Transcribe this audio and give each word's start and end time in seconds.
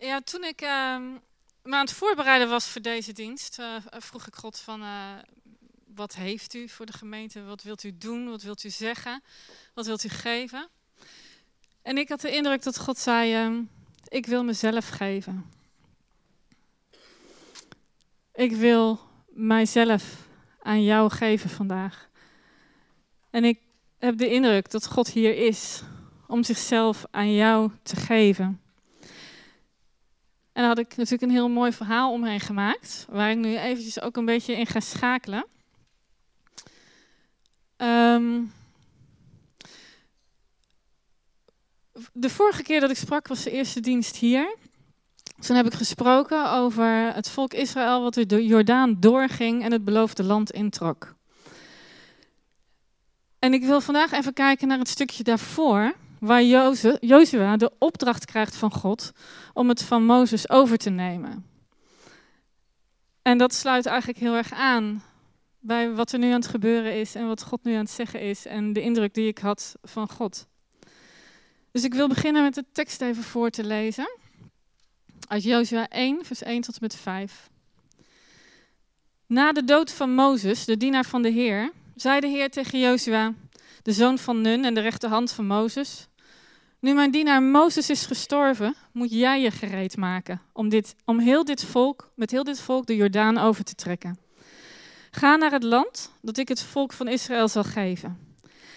Ja, 0.00 0.20
toen 0.20 0.44
ik 0.44 0.62
uh, 0.62 0.68
me 1.62 1.74
aan 1.74 1.80
het 1.80 1.92
voorbereiden 1.92 2.48
was 2.48 2.68
voor 2.68 2.80
deze 2.80 3.12
dienst, 3.12 3.58
uh, 3.58 3.76
vroeg 3.90 4.26
ik 4.26 4.34
God 4.34 4.58
van, 4.58 4.82
uh, 4.82 5.12
wat 5.94 6.14
heeft 6.14 6.54
u 6.54 6.68
voor 6.68 6.86
de 6.86 6.92
gemeente? 6.92 7.42
Wat 7.42 7.62
wilt 7.62 7.84
u 7.84 7.98
doen? 7.98 8.28
Wat 8.28 8.42
wilt 8.42 8.64
u 8.64 8.70
zeggen? 8.70 9.22
Wat 9.74 9.86
wilt 9.86 10.04
u 10.04 10.08
geven? 10.08 10.68
En 11.82 11.98
ik 11.98 12.08
had 12.08 12.20
de 12.20 12.30
indruk 12.30 12.62
dat 12.62 12.78
God 12.78 12.98
zei, 12.98 13.34
ehm, 13.34 13.62
ik 14.08 14.26
wil 14.26 14.44
mezelf 14.44 14.88
geven. 14.88 15.50
Ik 18.34 18.52
wil 18.52 19.00
mijzelf 19.28 20.28
aan 20.62 20.82
jou 20.82 21.10
geven 21.10 21.50
vandaag. 21.50 22.08
En 23.30 23.44
ik 23.44 23.60
heb 23.98 24.18
de 24.18 24.28
indruk 24.28 24.70
dat 24.70 24.86
God 24.86 25.08
hier 25.08 25.36
is 25.46 25.82
om 26.26 26.44
zichzelf 26.44 27.04
aan 27.10 27.34
jou 27.34 27.70
te 27.82 27.96
geven. 27.96 28.60
En 30.58 30.64
daar 30.64 30.76
had 30.76 30.84
ik 30.84 30.96
natuurlijk 30.96 31.22
een 31.22 31.36
heel 31.36 31.48
mooi 31.48 31.72
verhaal 31.72 32.12
omheen 32.12 32.40
gemaakt, 32.40 33.06
waar 33.08 33.30
ik 33.30 33.36
nu 33.36 33.58
eventjes 33.58 34.00
ook 34.00 34.16
een 34.16 34.24
beetje 34.24 34.56
in 34.56 34.66
ga 34.66 34.80
schakelen. 34.80 35.46
Um, 37.76 38.52
de 42.12 42.30
vorige 42.30 42.62
keer 42.62 42.80
dat 42.80 42.90
ik 42.90 42.96
sprak 42.96 43.28
was 43.28 43.42
de 43.42 43.50
eerste 43.50 43.80
dienst 43.80 44.16
hier. 44.16 44.56
Toen 45.40 45.56
heb 45.56 45.66
ik 45.66 45.74
gesproken 45.74 46.52
over 46.52 47.14
het 47.14 47.30
volk 47.30 47.52
Israël 47.52 48.02
wat 48.02 48.14
de 48.14 48.46
Jordaan 48.46 49.00
doorging 49.00 49.62
en 49.62 49.72
het 49.72 49.84
beloofde 49.84 50.22
land 50.22 50.50
introk. 50.50 51.14
En 53.38 53.52
ik 53.52 53.64
wil 53.64 53.80
vandaag 53.80 54.12
even 54.12 54.32
kijken 54.32 54.68
naar 54.68 54.78
het 54.78 54.88
stukje 54.88 55.22
daarvoor, 55.22 55.94
waar 56.20 56.42
Jozua 57.00 57.56
de 57.56 57.72
opdracht 57.78 58.24
krijgt 58.24 58.56
van 58.56 58.72
God 58.72 59.12
om 59.52 59.68
het 59.68 59.82
van 59.82 60.04
Mozes 60.04 60.50
over 60.50 60.78
te 60.78 60.90
nemen. 60.90 61.46
En 63.22 63.38
dat 63.38 63.54
sluit 63.54 63.86
eigenlijk 63.86 64.18
heel 64.18 64.34
erg 64.34 64.52
aan 64.52 65.02
bij 65.60 65.90
wat 65.90 66.12
er 66.12 66.18
nu 66.18 66.26
aan 66.26 66.40
het 66.40 66.46
gebeuren 66.46 67.00
is 67.00 67.14
en 67.14 67.26
wat 67.26 67.42
God 67.42 67.64
nu 67.64 67.72
aan 67.72 67.78
het 67.78 67.90
zeggen 67.90 68.20
is 68.20 68.46
en 68.46 68.72
de 68.72 68.80
indruk 68.80 69.14
die 69.14 69.28
ik 69.28 69.38
had 69.38 69.74
van 69.82 70.08
God. 70.08 70.46
Dus 71.70 71.84
ik 71.84 71.94
wil 71.94 72.08
beginnen 72.08 72.42
met 72.42 72.54
de 72.54 72.64
tekst 72.72 73.00
even 73.00 73.22
voor 73.22 73.50
te 73.50 73.64
lezen. 73.64 74.10
Uit 75.28 75.42
Jozua 75.42 75.88
1, 75.88 76.24
vers 76.24 76.42
1 76.42 76.60
tot 76.60 76.74
en 76.74 76.80
met 76.82 76.94
5. 76.96 77.50
Na 79.26 79.52
de 79.52 79.64
dood 79.64 79.92
van 79.92 80.14
Mozes, 80.14 80.64
de 80.64 80.76
dienaar 80.76 81.04
van 81.04 81.22
de 81.22 81.30
Heer, 81.30 81.72
zei 81.94 82.20
de 82.20 82.26
Heer 82.26 82.50
tegen 82.50 82.80
Jozua, 82.80 83.34
de 83.88 83.94
zoon 83.94 84.18
van 84.18 84.40
Nun 84.40 84.64
en 84.64 84.74
de 84.74 84.80
rechterhand 84.80 85.32
van 85.32 85.46
Mozes: 85.46 86.08
Nu 86.80 86.94
mijn 86.94 87.10
dienaar 87.10 87.42
Mozes 87.42 87.90
is 87.90 88.06
gestorven, 88.06 88.74
moet 88.92 89.10
jij 89.10 89.40
je 89.42 89.50
gereed 89.50 89.96
maken 89.96 90.40
om, 90.52 90.68
dit, 90.68 90.94
om 91.04 91.18
heel 91.18 91.44
dit 91.44 91.64
volk, 91.64 92.10
met 92.14 92.30
heel 92.30 92.44
dit 92.44 92.60
volk 92.60 92.86
de 92.86 92.96
Jordaan 92.96 93.38
over 93.38 93.64
te 93.64 93.74
trekken. 93.74 94.18
Ga 95.10 95.36
naar 95.36 95.50
het 95.50 95.62
land 95.62 96.12
dat 96.22 96.38
ik 96.38 96.48
het 96.48 96.62
volk 96.62 96.92
van 96.92 97.08
Israël 97.08 97.48
zal 97.48 97.64
geven. 97.64 98.18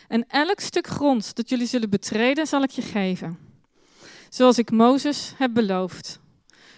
En 0.08 0.26
elk 0.28 0.60
stuk 0.60 0.88
grond 0.88 1.36
dat 1.36 1.50
jullie 1.50 1.68
zullen 1.68 1.90
betreden, 1.90 2.48
zal 2.48 2.64
ik 2.64 2.72
je 2.72 2.82
geven. 2.82 3.38
Zoals 4.30 4.58
ik 4.58 4.72
Mozes 4.72 5.34
heb 5.38 5.54
beloofd. 5.54 6.20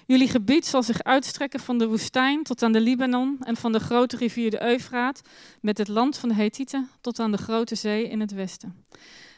Jullie 0.05 0.27
gebied 0.27 0.65
zal 0.65 0.83
zich 0.83 1.03
uitstrekken 1.03 1.59
van 1.59 1.77
de 1.77 1.87
woestijn 1.87 2.43
tot 2.43 2.63
aan 2.63 2.71
de 2.71 2.81
Libanon 2.81 3.37
en 3.39 3.55
van 3.55 3.71
de 3.71 3.79
grote 3.79 4.17
rivier 4.17 4.51
de 4.51 4.63
Eufraat 4.63 5.21
met 5.61 5.77
het 5.77 5.87
land 5.87 6.17
van 6.17 6.29
de 6.29 6.35
Hethieten 6.35 6.89
tot 7.01 7.19
aan 7.19 7.31
de 7.31 7.37
grote 7.37 7.75
zee 7.75 8.09
in 8.09 8.19
het 8.19 8.31
westen. 8.31 8.85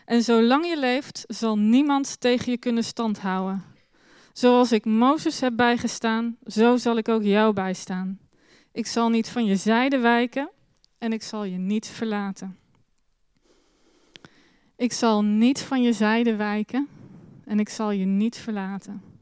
En 0.05 0.21
zolang 0.23 0.67
je 0.67 0.79
leeft, 0.79 1.23
zal 1.27 1.57
niemand 1.57 2.19
tegen 2.19 2.51
je 2.51 2.57
kunnen 2.57 2.83
standhouden. 2.83 3.63
Zoals 4.33 4.71
ik 4.71 4.85
Mozes 4.85 5.39
heb 5.39 5.55
bijgestaan, 5.55 6.37
zo 6.45 6.77
zal 6.77 6.97
ik 6.97 7.07
ook 7.07 7.23
jou 7.23 7.53
bijstaan. 7.53 8.19
Ik 8.71 8.87
zal 8.87 9.09
niet 9.09 9.29
van 9.29 9.45
je 9.45 9.55
zijde 9.55 9.97
wijken 9.97 10.49
en 10.97 11.13
ik 11.13 11.23
zal 11.23 11.43
je 11.43 11.57
niet 11.57 11.87
verlaten. 11.87 12.57
Ik 14.77 14.93
zal 14.93 15.23
niet 15.23 15.59
van 15.59 15.81
je 15.81 15.93
zijde 15.93 16.35
wijken 16.35 16.87
en 17.45 17.59
ik 17.59 17.69
zal 17.69 17.91
je 17.91 18.05
niet 18.05 18.37
verlaten. 18.37 19.14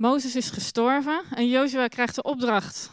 Mozes 0.00 0.36
is 0.36 0.50
gestorven 0.50 1.22
en 1.34 1.48
Jozua 1.48 1.88
krijgt 1.88 2.14
de 2.14 2.22
opdracht 2.22 2.90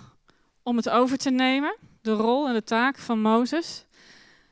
om 0.64 0.78
het 0.78 0.90
over 0.90 1.18
te 1.18 1.30
nemen, 1.30 1.78
de 2.02 2.12
rol 2.12 2.48
en 2.48 2.54
de 2.54 2.64
taak 2.64 2.98
van 2.98 3.22
Mozes. 3.22 3.86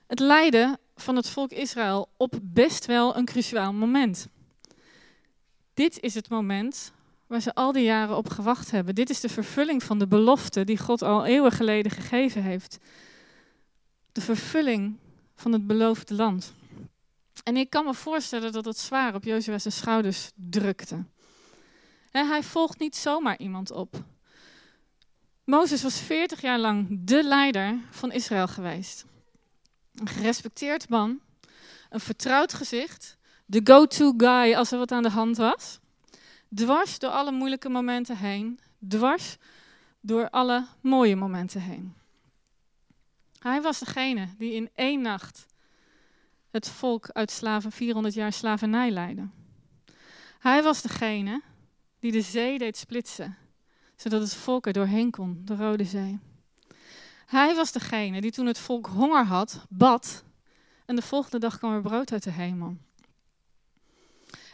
Het 0.07 0.19
leiden 0.19 0.77
van 0.95 1.15
het 1.15 1.29
volk 1.29 1.51
Israël 1.51 2.09
op 2.17 2.39
best 2.41 2.85
wel 2.85 3.17
een 3.17 3.25
cruciaal 3.25 3.73
moment. 3.73 4.27
Dit 5.73 5.99
is 5.99 6.13
het 6.13 6.29
moment 6.29 6.91
waar 7.27 7.41
ze 7.41 7.53
al 7.53 7.71
die 7.71 7.83
jaren 7.83 8.17
op 8.17 8.29
gewacht 8.29 8.71
hebben. 8.71 8.95
Dit 8.95 9.09
is 9.09 9.19
de 9.19 9.29
vervulling 9.29 9.83
van 9.83 9.99
de 9.99 10.07
belofte 10.07 10.63
die 10.63 10.77
God 10.77 11.01
al 11.01 11.25
eeuwen 11.25 11.51
geleden 11.51 11.91
gegeven 11.91 12.43
heeft. 12.43 12.77
De 14.11 14.21
vervulling 14.21 14.97
van 15.35 15.51
het 15.51 15.67
beloofde 15.67 16.13
land. 16.13 16.53
En 17.43 17.57
ik 17.57 17.69
kan 17.69 17.85
me 17.85 17.93
voorstellen 17.93 18.51
dat 18.51 18.65
het 18.65 18.77
zwaar 18.77 19.15
op 19.15 19.23
Jozua's 19.23 19.75
schouders 19.75 20.31
drukte. 20.35 21.05
Hij 22.23 22.43
volgt 22.43 22.79
niet 22.79 22.95
zomaar 22.95 23.37
iemand 23.37 23.71
op. 23.71 24.03
Mozes 25.43 25.83
was 25.83 25.99
40 25.99 26.41
jaar 26.41 26.59
lang 26.59 26.87
de 26.89 27.23
leider 27.23 27.79
van 27.89 28.11
Israël 28.11 28.47
geweest. 28.47 29.05
Een 29.93 30.07
gerespecteerd 30.07 30.89
man, 30.89 31.19
een 31.89 31.99
vertrouwd 31.99 32.53
gezicht, 32.53 33.17
de 33.45 33.61
go-to 33.63 34.13
guy 34.17 34.53
als 34.53 34.71
er 34.71 34.77
wat 34.77 34.91
aan 34.91 35.03
de 35.03 35.09
hand 35.09 35.37
was. 35.37 35.79
Dwars 36.53 36.99
door 36.99 37.09
alle 37.09 37.31
moeilijke 37.31 37.69
momenten 37.69 38.17
heen, 38.17 38.59
dwars 38.87 39.37
door 39.99 40.29
alle 40.29 40.65
mooie 40.81 41.15
momenten 41.15 41.61
heen. 41.61 41.93
Hij 43.39 43.61
was 43.61 43.79
degene 43.79 44.27
die 44.37 44.53
in 44.53 44.69
één 44.75 45.01
nacht 45.01 45.45
het 46.51 46.69
volk 46.69 47.09
uit 47.09 47.31
slaven, 47.31 47.71
400 47.71 48.13
jaar 48.13 48.33
slavernij 48.33 48.91
leidde. 48.91 49.27
Hij 50.39 50.63
was 50.63 50.81
degene 50.81 51.41
die 52.05 52.13
de 52.13 52.21
zee 52.21 52.57
deed 52.57 52.77
splitsen, 52.77 53.37
zodat 53.95 54.21
het 54.21 54.33
volk 54.33 54.65
er 54.65 54.73
doorheen 54.73 55.11
kon, 55.11 55.41
de 55.45 55.55
Rode 55.55 55.85
Zee. 55.85 56.19
Hij 57.25 57.55
was 57.55 57.71
degene 57.71 58.21
die 58.21 58.31
toen 58.31 58.45
het 58.45 58.59
volk 58.59 58.85
honger 58.85 59.25
had, 59.25 59.65
bad 59.69 60.23
en 60.85 60.95
de 60.95 61.01
volgende 61.01 61.39
dag 61.39 61.57
kwam 61.57 61.73
er 61.73 61.81
brood 61.81 62.11
uit 62.11 62.23
de 62.23 62.31
hemel. 62.31 62.77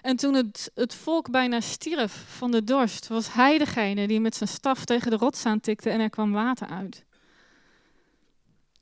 En 0.01 0.16
toen 0.16 0.34
het, 0.34 0.72
het 0.75 0.95
volk 0.95 1.31
bijna 1.31 1.59
stierf 1.59 2.38
van 2.38 2.51
de 2.51 2.63
dorst, 2.63 3.07
was 3.07 3.34
hij 3.34 3.57
degene 3.57 4.07
die 4.07 4.19
met 4.19 4.35
zijn 4.35 4.50
staf 4.50 4.85
tegen 4.85 5.12
de 5.12 5.18
rots 5.18 5.45
aantikte 5.45 5.89
en 5.89 6.00
er 6.00 6.09
kwam 6.09 6.31
water 6.31 6.68
uit. 6.68 7.06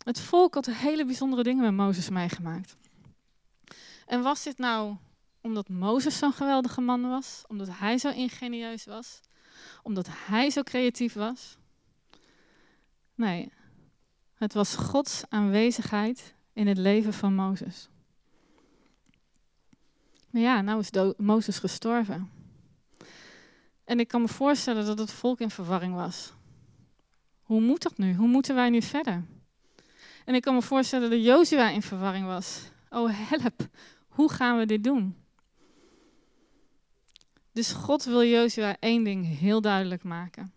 Het 0.04 0.20
volk 0.20 0.54
had 0.54 0.66
hele 0.66 1.06
bijzondere 1.06 1.44
dingen 1.44 1.64
met 1.64 1.74
Mozes 1.74 2.10
meegemaakt. 2.10 2.76
En 4.06 4.22
was 4.22 4.44
dit 4.44 4.58
nou 4.58 4.96
omdat 5.42 5.70
Mozes 5.70 6.18
zo'n 6.18 6.34
geweldige 6.34 6.82
man 6.82 7.10
was? 7.10 7.44
Omdat 7.48 7.68
hij 7.72 7.98
zo 7.98 8.10
ingenieus 8.10 8.86
was? 8.86 9.20
Omdat 9.84 10.08
hij 10.12 10.50
zo 10.50 10.64
creatief 10.64 11.14
was? 11.14 11.58
Nee, 13.16 13.52
het 14.34 14.54
was 14.54 14.76
Gods 14.76 15.24
aanwezigheid 15.30 16.36
in 16.54 16.68
het 16.68 16.78
leven 16.78 17.14
van 17.14 17.34
Mozes. 17.34 17.90
Maar 20.30 20.42
ja, 20.42 20.62
nou 20.62 20.80
is 20.80 21.14
Mozes 21.18 21.60
gestorven. 21.60 22.32
En 23.84 24.00
ik 24.00 24.08
kan 24.08 24.22
me 24.22 24.28
voorstellen 24.28 24.86
dat 24.86 25.00
het 25.00 25.12
volk 25.12 25.40
in 25.40 25.50
verwarring 25.50 25.94
was. 25.94 26.34
Hoe 27.42 27.62
moet 27.62 27.82
dat 27.82 27.98
nu? 27.98 28.16
Hoe 28.16 28.28
moeten 28.28 28.56
wij 28.56 28.70
nu 28.70 28.82
verder? 28.82 29.24
En 30.26 30.36
ik 30.36 30.42
kan 30.42 30.54
me 30.54 30.62
voorstellen 30.62 31.10
dat 31.10 31.24
Jozua 31.24 31.70
in 31.70 31.82
verwarring 31.82 32.26
was. 32.26 32.62
Oh 32.90 33.10
help, 33.12 33.68
hoe 34.08 34.32
gaan 34.32 34.58
we 34.58 34.66
dit 34.66 34.84
doen? 34.84 35.16
Dus 37.52 37.72
God 37.72 38.04
wil 38.04 38.24
Jozua 38.24 38.78
één 38.80 39.04
ding 39.04 39.40
heel 39.40 39.62
duidelijk 39.62 40.04
maken. 40.04 40.54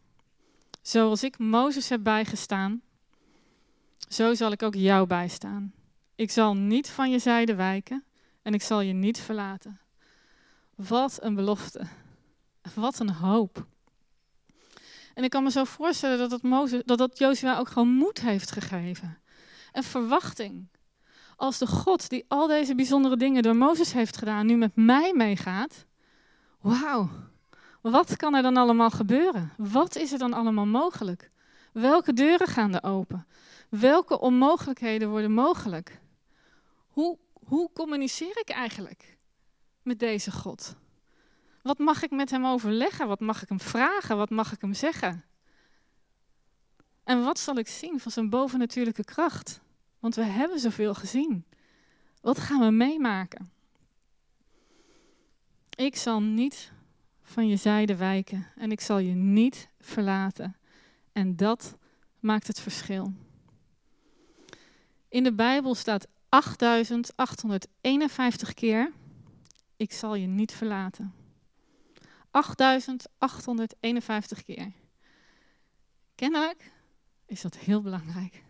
Zoals 0.83 1.23
ik 1.23 1.39
Mozes 1.39 1.89
heb 1.89 2.03
bijgestaan, 2.03 2.83
zo 4.09 4.35
zal 4.35 4.53
ik 4.53 4.63
ook 4.63 4.75
jou 4.75 5.07
bijstaan. 5.07 5.73
Ik 6.15 6.31
zal 6.31 6.57
niet 6.57 6.91
van 6.91 7.11
je 7.11 7.19
zijde 7.19 7.55
wijken 7.55 8.05
en 8.43 8.55
ik 8.55 8.63
zal 8.63 8.81
je 8.81 8.93
niet 8.93 9.19
verlaten. 9.19 9.81
Wat 10.75 11.19
een 11.21 11.35
belofte. 11.35 11.87
Wat 12.75 12.99
een 12.99 13.11
hoop. 13.11 13.67
En 15.15 15.25
ik 15.25 15.31
kan 15.31 15.43
me 15.43 15.51
zo 15.51 15.65
voorstellen 15.65 16.19
dat 16.19 16.31
dat, 16.31 16.43
Mozes, 16.43 16.83
dat, 16.85 16.99
dat 16.99 17.19
Jozua 17.19 17.59
ook 17.59 17.69
gewoon 17.69 17.89
moed 17.89 18.21
heeft 18.21 18.51
gegeven. 18.51 19.19
En 19.73 19.83
verwachting 19.83 20.69
als 21.37 21.59
de 21.59 21.67
God 21.67 22.09
die 22.09 22.25
al 22.29 22.47
deze 22.47 22.75
bijzondere 22.75 23.17
dingen 23.17 23.43
door 23.43 23.57
Mozes 23.57 23.93
heeft 23.93 24.17
gedaan, 24.17 24.47
nu 24.47 24.57
met 24.57 24.77
mij 24.77 25.13
meegaat, 25.15 25.87
wauw, 26.63 27.11
wat 27.81 28.17
kan 28.17 28.35
er 28.35 28.43
dan 28.43 28.57
allemaal 28.57 28.91
gebeuren? 28.91 29.53
Wat 29.57 29.97
is 29.97 30.13
er 30.13 30.19
dan 30.19 30.33
allemaal 30.33 30.67
mogelijk? 30.67 31.31
Welke 31.73 32.13
deuren 32.13 32.47
gaan 32.47 32.75
er 32.75 32.83
open? 32.83 33.27
Welke 33.69 34.21
onmogelijkheden 34.21 35.09
worden 35.09 35.33
mogelijk? 35.33 36.01
Hoe, 36.89 37.19
hoe 37.33 37.71
communiceer 37.73 38.39
ik 38.39 38.51
eigenlijk 38.51 39.17
met 39.83 39.99
deze 39.99 40.31
God? 40.31 40.75
Wat 41.63 41.79
mag 41.79 42.03
ik 42.03 42.11
met 42.11 42.31
hem 42.31 42.47
overleggen? 42.47 43.09
Wat 43.09 43.21
mag 43.21 43.43
ik 43.43 43.49
hem 43.49 43.61
vragen? 43.61 44.17
Wat 44.17 44.31
mag 44.31 44.53
ik 44.53 44.61
hem 44.61 44.75
zeggen? 44.75 45.25
En 47.05 47.25
wat 47.25 47.39
zal 47.39 47.57
ik 47.57 47.69
zien 47.69 48.01
van 48.01 48.13
zijn 48.13 48.31
bovennatuurlijke 48.31 49.05
kracht? 49.05 49.61
Want 49.99 50.15
we 50.15 50.23
hebben 50.23 50.59
zoveel 50.59 50.95
gezien. 50.95 51.45
Wat 52.21 52.39
gaan 52.39 52.61
we 52.61 52.71
meemaken? 52.71 53.52
Ik 55.83 55.97
zal 55.97 56.21
niet 56.21 56.73
van 57.23 57.49
je 57.49 57.57
zijde 57.57 57.97
wijken 57.97 58.47
en 58.57 58.71
ik 58.71 58.81
zal 58.81 58.99
je 58.99 59.15
niet 59.15 59.69
verlaten. 59.81 60.57
En 61.13 61.37
dat 61.37 61.77
maakt 62.21 62.47
het 62.47 62.61
verschil. 62.61 63.13
In 65.09 65.23
de 65.23 65.33
Bijbel 65.33 65.75
staat 65.75 66.07
8851 66.29 68.55
keer: 68.55 68.93
Ik 69.77 69.93
zal 69.93 70.15
je 70.15 70.27
niet 70.27 70.53
verlaten. 70.53 71.15
8851 72.31 74.43
keer. 74.43 74.73
Kennelijk 76.15 76.73
is 77.27 77.41
dat 77.41 77.57
heel 77.57 77.83
belangrijk. 77.83 78.43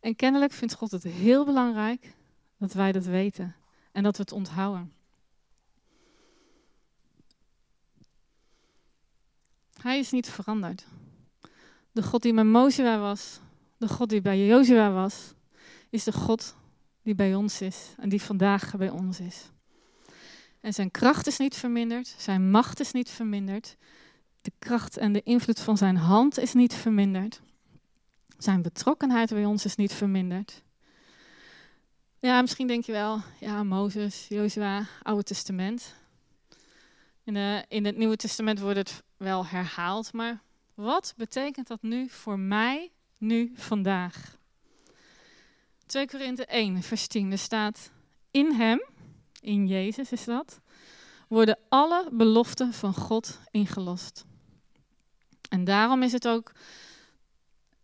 En 0.00 0.16
kennelijk 0.16 0.52
vindt 0.52 0.74
God 0.74 0.90
het 0.90 1.02
heel 1.02 1.44
belangrijk 1.44 2.14
dat 2.56 2.72
wij 2.72 2.92
dat 2.92 3.04
weten 3.04 3.56
en 3.92 4.02
dat 4.02 4.16
we 4.16 4.22
het 4.22 4.32
onthouden. 4.32 4.96
Hij 9.82 9.98
is 9.98 10.10
niet 10.10 10.30
veranderd. 10.30 10.86
De 11.92 12.02
God 12.02 12.22
die 12.22 12.34
bij 12.34 12.44
Mozes 12.44 12.98
was, 12.98 13.40
de 13.76 13.88
God 13.88 14.08
die 14.08 14.20
bij 14.20 14.46
Jozua 14.46 14.90
was, 14.90 15.32
is 15.90 16.04
de 16.04 16.12
God 16.12 16.56
die 17.02 17.14
bij 17.14 17.34
ons 17.34 17.60
is 17.60 17.94
en 17.96 18.08
die 18.08 18.22
vandaag 18.22 18.76
bij 18.76 18.90
ons 18.90 19.20
is. 19.20 19.50
En 20.60 20.74
zijn 20.74 20.90
kracht 20.90 21.26
is 21.26 21.38
niet 21.38 21.56
verminderd, 21.56 22.14
zijn 22.18 22.50
macht 22.50 22.80
is 22.80 22.92
niet 22.92 23.10
verminderd, 23.10 23.76
de 24.42 24.52
kracht 24.58 24.96
en 24.96 25.12
de 25.12 25.22
invloed 25.22 25.60
van 25.60 25.76
zijn 25.76 25.96
hand 25.96 26.38
is 26.38 26.52
niet 26.52 26.74
verminderd. 26.74 27.40
Zijn 28.38 28.62
betrokkenheid 28.62 29.30
bij 29.30 29.44
ons 29.44 29.64
is 29.64 29.76
niet 29.76 29.92
verminderd. 29.92 30.62
Ja, 32.18 32.40
misschien 32.40 32.66
denk 32.66 32.84
je 32.84 32.92
wel, 32.92 33.20
ja, 33.40 33.62
Mozes, 33.62 34.26
Jozua, 34.28 34.86
Oude 35.02 35.22
Testament. 35.22 35.94
In, 37.24 37.34
de, 37.34 37.64
in 37.68 37.84
het 37.84 37.96
Nieuwe 37.96 38.16
Testament 38.16 38.60
wordt 38.60 38.76
het 38.76 39.02
wel 39.18 39.46
herhaald, 39.46 40.12
maar 40.12 40.42
wat 40.74 41.14
betekent 41.16 41.66
dat 41.66 41.82
nu 41.82 42.08
voor 42.08 42.38
mij, 42.38 42.92
nu, 43.18 43.52
vandaag? 43.54 44.36
2 45.86 46.06
Korinthe 46.06 46.46
1, 46.46 46.82
vers 46.82 47.06
10, 47.06 47.32
er 47.32 47.38
staat, 47.38 47.90
in 48.30 48.52
hem, 48.52 48.82
in 49.40 49.66
Jezus 49.66 50.12
is 50.12 50.24
dat, 50.24 50.60
worden 51.28 51.58
alle 51.68 52.08
beloften 52.12 52.72
van 52.72 52.94
God 52.94 53.38
ingelost. 53.50 54.24
En 55.48 55.64
daarom 55.64 56.02
is 56.02 56.12
het 56.12 56.28
ook, 56.28 56.52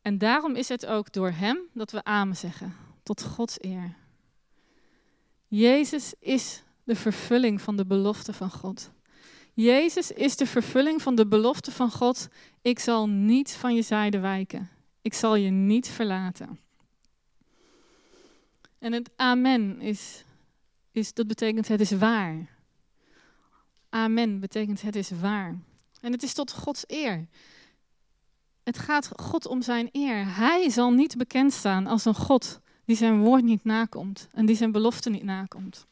en 0.02 0.18
daarom 0.18 0.54
is 0.54 0.68
het 0.68 0.86
ook 0.86 1.12
door 1.12 1.30
hem 1.30 1.58
dat 1.72 1.90
we 1.90 2.04
amen 2.04 2.36
zeggen, 2.36 2.76
tot 3.02 3.22
Gods 3.22 3.56
eer. 3.58 3.94
Jezus 5.48 6.14
is 6.18 6.62
de 6.84 6.96
vervulling 6.96 7.60
van 7.60 7.76
de 7.76 7.86
belofte 7.86 8.32
van 8.32 8.50
God. 8.50 8.90
Jezus 9.54 10.10
is 10.10 10.36
de 10.36 10.46
vervulling 10.46 11.02
van 11.02 11.14
de 11.14 11.26
belofte 11.26 11.72
van 11.72 11.90
God. 11.90 12.28
Ik 12.62 12.78
zal 12.78 13.08
niet 13.08 13.52
van 13.52 13.74
je 13.74 13.82
zijde 13.82 14.18
wijken. 14.18 14.70
Ik 15.02 15.14
zal 15.14 15.34
je 15.34 15.50
niet 15.50 15.88
verlaten. 15.88 16.58
En 18.78 18.92
het 18.92 19.10
amen 19.16 19.80
is, 19.80 20.24
is, 20.92 21.14
dat 21.14 21.26
betekent 21.26 21.68
het 21.68 21.80
is 21.80 21.90
waar. 21.90 22.48
Amen 23.88 24.40
betekent 24.40 24.82
het 24.82 24.96
is 24.96 25.10
waar. 25.10 25.58
En 26.00 26.12
het 26.12 26.22
is 26.22 26.34
tot 26.34 26.52
Gods 26.52 26.84
eer. 26.86 27.26
Het 28.62 28.78
gaat 28.78 29.10
God 29.16 29.46
om 29.46 29.62
zijn 29.62 29.88
eer. 29.92 30.36
Hij 30.36 30.70
zal 30.70 30.90
niet 30.90 31.16
bekend 31.16 31.52
staan 31.52 31.86
als 31.86 32.04
een 32.04 32.14
God 32.14 32.60
die 32.84 32.96
zijn 32.96 33.20
woord 33.20 33.44
niet 33.44 33.64
nakomt 33.64 34.28
en 34.32 34.46
die 34.46 34.56
zijn 34.56 34.72
belofte 34.72 35.10
niet 35.10 35.22
nakomt. 35.22 35.86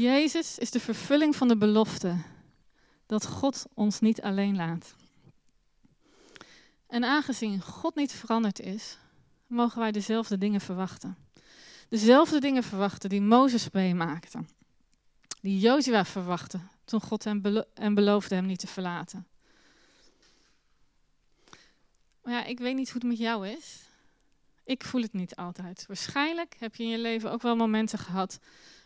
Jezus 0.00 0.58
is 0.58 0.70
de 0.70 0.80
vervulling 0.80 1.36
van 1.36 1.48
de 1.48 1.56
belofte 1.56 2.16
dat 3.06 3.26
God 3.26 3.66
ons 3.74 4.00
niet 4.00 4.22
alleen 4.22 4.56
laat. 4.56 4.94
En 6.86 7.04
aangezien 7.04 7.60
God 7.60 7.94
niet 7.94 8.12
veranderd 8.12 8.60
is, 8.60 8.98
mogen 9.46 9.80
wij 9.80 9.92
dezelfde 9.92 10.38
dingen 10.38 10.60
verwachten. 10.60 11.16
Dezelfde 11.88 12.40
dingen 12.40 12.62
verwachten 12.62 13.08
die 13.08 13.20
Mozes 13.20 13.70
meemaakte. 13.70 14.44
Die 15.40 15.58
Jozua 15.58 16.04
verwachtte 16.04 16.60
toen 16.84 17.00
God 17.00 17.24
hem 17.24 17.64
en 17.74 17.94
beloofde 17.94 18.34
hem 18.34 18.46
niet 18.46 18.60
te 18.60 18.66
verlaten. 18.66 19.26
Maar 22.22 22.32
ja, 22.32 22.44
ik 22.44 22.58
weet 22.58 22.76
niet 22.76 22.90
hoe 22.90 23.00
het 23.00 23.10
met 23.10 23.18
jou 23.18 23.48
is. 23.48 23.82
Ik 24.64 24.84
voel 24.84 25.02
het 25.02 25.12
niet 25.12 25.36
altijd. 25.36 25.84
Waarschijnlijk 25.86 26.56
heb 26.58 26.74
je 26.74 26.82
in 26.82 26.88
je 26.88 26.98
leven 26.98 27.30
ook 27.30 27.42
wel 27.42 27.56
momenten 27.56 27.98
gehad 27.98 28.38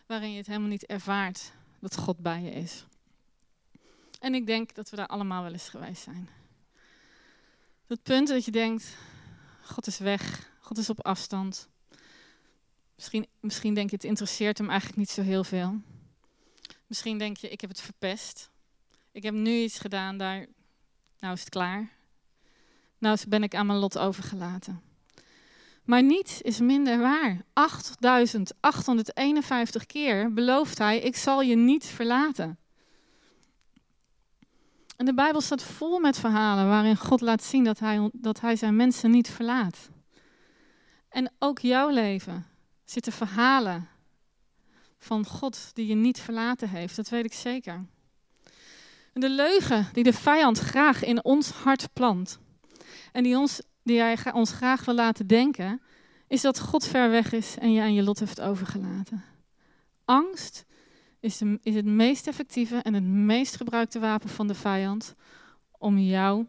waarin 0.05 0.31
je 0.31 0.37
het 0.37 0.47
helemaal 0.47 0.69
niet 0.69 0.85
ervaart 0.85 1.51
dat 1.79 1.97
God 1.97 2.17
bij 2.17 2.41
je 2.41 2.51
is. 2.51 2.85
En 4.19 4.33
ik 4.33 4.45
denk 4.45 4.75
dat 4.75 4.89
we 4.89 4.95
daar 4.95 5.07
allemaal 5.07 5.43
wel 5.43 5.51
eens 5.51 5.69
geweest 5.69 6.03
zijn. 6.03 6.29
Het 7.87 8.03
punt 8.03 8.27
dat 8.27 8.45
je 8.45 8.51
denkt, 8.51 8.95
God 9.61 9.87
is 9.87 9.97
weg, 9.97 10.49
God 10.59 10.77
is 10.77 10.89
op 10.89 11.05
afstand. 11.05 11.67
Misschien, 12.95 13.27
misschien 13.39 13.73
denk 13.73 13.89
je, 13.89 13.95
het 13.95 14.05
interesseert 14.05 14.57
hem 14.57 14.69
eigenlijk 14.69 14.99
niet 14.99 15.09
zo 15.09 15.21
heel 15.21 15.43
veel. 15.43 15.81
Misschien 16.87 17.17
denk 17.17 17.37
je, 17.37 17.49
ik 17.49 17.61
heb 17.61 17.69
het 17.69 17.81
verpest. 17.81 18.49
Ik 19.11 19.23
heb 19.23 19.33
nu 19.33 19.51
iets 19.51 19.79
gedaan, 19.79 20.17
daar, 20.17 20.45
nou 21.19 21.33
is 21.33 21.39
het 21.39 21.49
klaar. 21.49 21.89
Nou 22.97 23.17
ben 23.27 23.43
ik 23.43 23.55
aan 23.55 23.65
mijn 23.65 23.79
lot 23.79 23.97
overgelaten. 23.97 24.81
Maar 25.83 26.03
niets 26.03 26.41
is 26.41 26.59
minder 26.59 26.99
waar. 26.99 27.45
8851 27.53 29.85
keer 29.85 30.33
belooft 30.33 30.77
hij: 30.77 30.99
Ik 30.99 31.15
zal 31.15 31.41
je 31.41 31.55
niet 31.55 31.85
verlaten. 31.85 32.57
En 34.97 35.05
de 35.05 35.13
Bijbel 35.13 35.41
staat 35.41 35.63
vol 35.63 35.99
met 35.99 36.19
verhalen 36.19 36.67
waarin 36.67 36.97
God 36.97 37.21
laat 37.21 37.43
zien 37.43 37.63
dat 37.63 37.79
hij, 37.79 38.09
dat 38.13 38.39
hij 38.39 38.55
zijn 38.55 38.75
mensen 38.75 39.11
niet 39.11 39.29
verlaat. 39.29 39.89
En 41.09 41.31
ook 41.39 41.59
jouw 41.59 41.89
leven 41.89 42.45
zitten 42.85 43.13
verhalen 43.13 43.87
van 44.97 45.25
God 45.25 45.69
die 45.73 45.87
je 45.87 45.95
niet 45.95 46.19
verlaten 46.19 46.69
heeft. 46.69 46.95
Dat 46.95 47.09
weet 47.09 47.25
ik 47.25 47.33
zeker. 47.33 47.85
de 49.13 49.29
leugen 49.29 49.87
die 49.91 50.03
de 50.03 50.13
vijand 50.13 50.59
graag 50.59 51.03
in 51.03 51.23
ons 51.23 51.49
hart 51.49 51.93
plant. 51.93 52.39
En 53.11 53.23
die 53.23 53.37
ons 53.37 53.61
die 53.83 53.99
hij 53.99 54.31
ons 54.33 54.51
graag 54.51 54.85
wil 54.85 54.95
laten 54.95 55.27
denken, 55.27 55.81
is 56.27 56.41
dat 56.41 56.59
God 56.59 56.85
ver 56.85 57.09
weg 57.09 57.31
is 57.31 57.57
en 57.57 57.71
je 57.71 57.81
aan 57.81 57.93
je 57.93 58.03
lot 58.03 58.19
heeft 58.19 58.41
overgelaten. 58.41 59.23
Angst 60.05 60.65
is, 61.19 61.41
is 61.61 61.75
het 61.75 61.85
meest 61.85 62.27
effectieve 62.27 62.77
en 62.77 62.93
het 62.93 63.03
meest 63.03 63.55
gebruikte 63.55 63.99
wapen 63.99 64.29
van 64.29 64.47
de 64.47 64.55
vijand 64.55 65.15
om 65.77 65.97
jou 65.97 66.45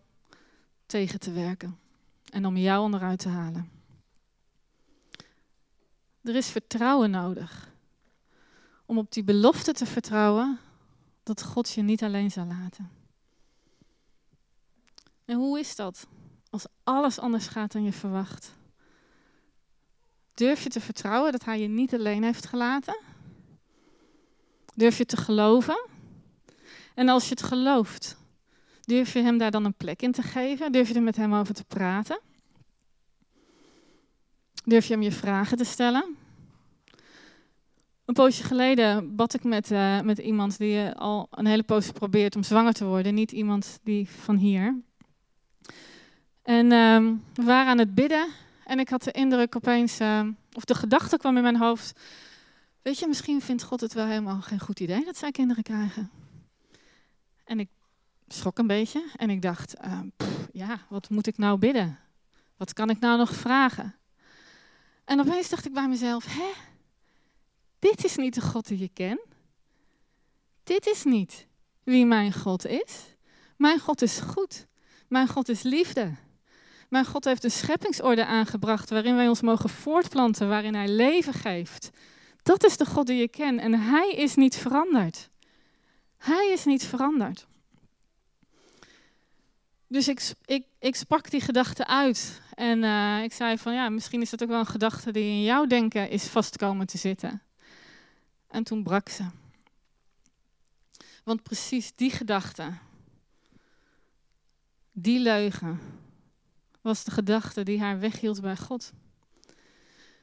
tegen 0.87 1.21
te 1.21 1.33
werken 1.33 1.79
en 2.31 2.47
om 2.47 2.57
jou 2.57 2.83
onderuit 2.83 3.19
te 3.19 3.29
halen. 3.29 3.71
Er 6.23 6.37
is 6.37 6.49
vertrouwen 6.49 7.11
nodig 7.11 7.73
om 8.87 8.99
op 8.99 9.12
die 9.12 9.25
belofte 9.25 9.73
te 9.73 9.87
vertrouwen 9.87 10.59
dat 11.23 11.43
God 11.43 11.71
je 11.71 11.83
niet 11.83 12.03
alleen 12.03 12.31
zal 12.31 12.47
laten. 12.47 12.91
En 15.25 15.37
hoe 15.37 15.59
is 15.59 15.76
dat? 15.76 16.07
Als 16.54 16.66
alles 16.84 17.18
anders 17.18 17.46
gaat 17.46 17.73
dan 17.73 17.84
je 17.84 17.92
verwacht? 17.92 18.52
Durf 20.34 20.62
je 20.62 20.68
te 20.68 20.80
vertrouwen 20.80 21.32
dat 21.32 21.44
Hij 21.44 21.61
je 21.61 21.68
niet 21.68 21.94
alleen 21.94 22.23
heeft 22.23 22.46
gelaten? 22.46 22.96
Durf 24.75 24.99
je 24.99 25.06
te 25.06 25.16
geloven? 25.16 25.87
En 26.94 27.08
als 27.08 27.25
je 27.25 27.30
het 27.30 27.42
gelooft, 27.42 28.16
durf 28.80 29.12
je 29.12 29.20
Hem 29.20 29.38
daar 29.38 29.50
dan 29.50 29.64
een 29.64 29.75
plek 29.75 30.02
in 30.02 30.12
te 30.12 30.23
geven? 30.23 30.73
Durf 30.73 30.88
je 30.88 30.94
er 30.94 31.02
met 31.02 31.16
Hem 31.16 31.34
over 31.34 31.54
te 31.54 31.64
praten? 31.64 32.20
Durf 34.64 34.87
je 34.87 34.92
Hem 34.92 35.02
je 35.02 35.12
vragen 35.12 35.56
te 35.56 35.64
stellen? 35.64 36.16
Een 38.04 38.14
poosje 38.14 38.42
geleden 38.42 39.16
bad 39.16 39.34
ik 39.34 39.44
met, 39.44 39.70
uh, 39.70 40.00
met 40.00 40.18
iemand 40.18 40.58
die 40.58 40.90
al 40.90 41.26
een 41.30 41.46
hele 41.46 41.62
poos 41.62 41.90
probeert 41.90 42.37
om 42.37 42.42
zwanger 42.42 42.73
te 42.73 42.84
worden. 42.84 43.14
Niet 43.14 43.32
iemand 43.32 43.78
die 43.82 44.08
van 44.08 44.37
hier. 44.37 44.82
En 46.45 46.73
um, 46.73 47.25
we 47.35 47.43
waren 47.43 47.71
aan 47.71 47.79
het 47.79 47.95
bidden 47.95 48.29
en 48.65 48.79
ik 48.79 48.89
had 48.89 49.03
de 49.03 49.11
indruk 49.11 49.57
opeens, 49.57 50.01
uh, 50.01 50.29
of 50.53 50.65
de 50.65 50.75
gedachte 50.75 51.17
kwam 51.17 51.37
in 51.37 51.43
mijn 51.43 51.57
hoofd. 51.57 52.01
Weet 52.83 52.99
je, 52.99 53.07
misschien 53.07 53.41
vindt 53.41 53.63
God 53.63 53.81
het 53.81 53.93
wel 53.93 54.07
helemaal 54.07 54.41
geen 54.41 54.61
goed 54.61 54.81
idee 54.81 55.05
dat 55.05 55.17
zij 55.17 55.31
kinderen 55.31 55.63
krijgen. 55.63 56.11
En 57.45 57.61
ik 57.61 57.69
schrok 58.29 58.59
een 58.59 58.67
beetje 58.67 59.11
en 59.17 59.31
ik 59.31 59.43
dacht, 59.43 59.75
pff, 60.17 60.49
ja, 60.53 60.79
wat 60.89 61.11
moet 61.11 61.27
ik 61.27 61.39
nou 61.39 61.59
bidden? 61.59 61.99
Wat 62.57 62.73
kan 62.73 62.91
ik 62.91 62.99
nou 62.99 63.19
nog 63.19 63.35
vragen? 63.35 63.95
En 65.05 65.21
opeens 65.21 65.49
dacht 65.49 65.67
ik 65.67 65.73
bij 65.73 65.89
mezelf, 65.89 66.25
hè? 66.29 66.51
Dit 67.79 68.05
is 68.05 68.17
niet 68.17 68.35
de 68.35 68.41
God 68.41 68.67
die 68.67 68.79
je 68.79 68.89
kent. 68.89 69.21
dit 70.63 70.87
is 70.87 71.05
niet 71.05 71.47
wie 71.83 72.07
mijn 72.07 72.33
God 72.33 72.67
is. 72.67 73.15
Mijn 73.57 73.79
God 73.79 74.03
is 74.03 74.19
goed. 74.19 74.67
Mijn 75.09 75.29
God 75.29 75.49
is 75.49 75.63
liefde. 75.63 76.15
Mijn 76.95 77.07
God 77.07 77.25
heeft 77.25 77.45
een 77.45 77.51
scheppingsorde 77.51 78.27
aangebracht 78.27 78.91
waarin 78.91 79.17
wij 79.17 79.29
ons 79.29 79.41
mogen 79.41 79.69
voortplanten, 79.69 80.49
waarin 80.49 80.75
Hij 80.75 80.89
leven 80.89 81.33
geeft. 81.33 81.91
Dat 82.43 82.65
is 82.65 82.77
de 82.77 82.87
God 82.87 83.07
die 83.07 83.17
je 83.17 83.29
kent 83.29 83.61
en 83.61 83.81
Hij 83.81 84.11
is 84.11 84.35
niet 84.35 84.57
veranderd. 84.57 85.31
Hij 86.17 86.51
is 86.53 86.65
niet 86.65 86.85
veranderd. 86.85 87.47
Dus 89.87 90.09
ik, 90.09 90.33
ik, 90.45 90.67
ik 90.79 90.97
sprak 90.97 91.31
die 91.31 91.41
gedachte 91.41 91.87
uit 91.87 92.41
en 92.55 92.83
uh, 92.83 93.23
ik 93.23 93.33
zei 93.33 93.59
van 93.59 93.75
ja, 93.75 93.89
misschien 93.89 94.21
is 94.21 94.31
dat 94.31 94.43
ook 94.43 94.49
wel 94.49 94.59
een 94.59 94.67
gedachte 94.67 95.11
die 95.11 95.25
in 95.25 95.43
jouw 95.43 95.67
denken 95.67 96.11
is 96.11 96.25
vastkomen 96.25 96.87
te 96.87 96.99
zitten. 96.99 97.43
En 98.49 98.65
toen 98.65 98.83
brak 98.83 99.09
ze. 99.09 99.25
Want 101.25 101.43
precies 101.43 101.93
die 101.95 102.11
gedachte, 102.11 102.73
die 104.93 105.19
leugen, 105.19 106.03
was 106.85 107.05
de 107.05 107.11
gedachte 107.11 107.62
die 107.62 107.81
haar 107.81 107.99
weghield 107.99 108.41
bij 108.41 108.57
God. 108.57 108.93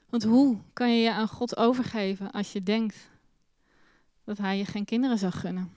Want 0.10 0.24
hoe 0.24 0.58
kan 0.74 0.96
je 0.96 1.01
je 1.01 1.12
aan 1.12 1.27
God 1.27 1.58
overgeven 1.58 2.32
als 2.32 2.51
je 2.51 2.63
denkt 2.63 3.10
dat 4.24 4.38
Hij 4.38 4.58
je 4.58 4.65
geen 4.65 4.86
kinderen 4.86 5.18
zou 5.18 5.32
gunnen? 5.32 5.74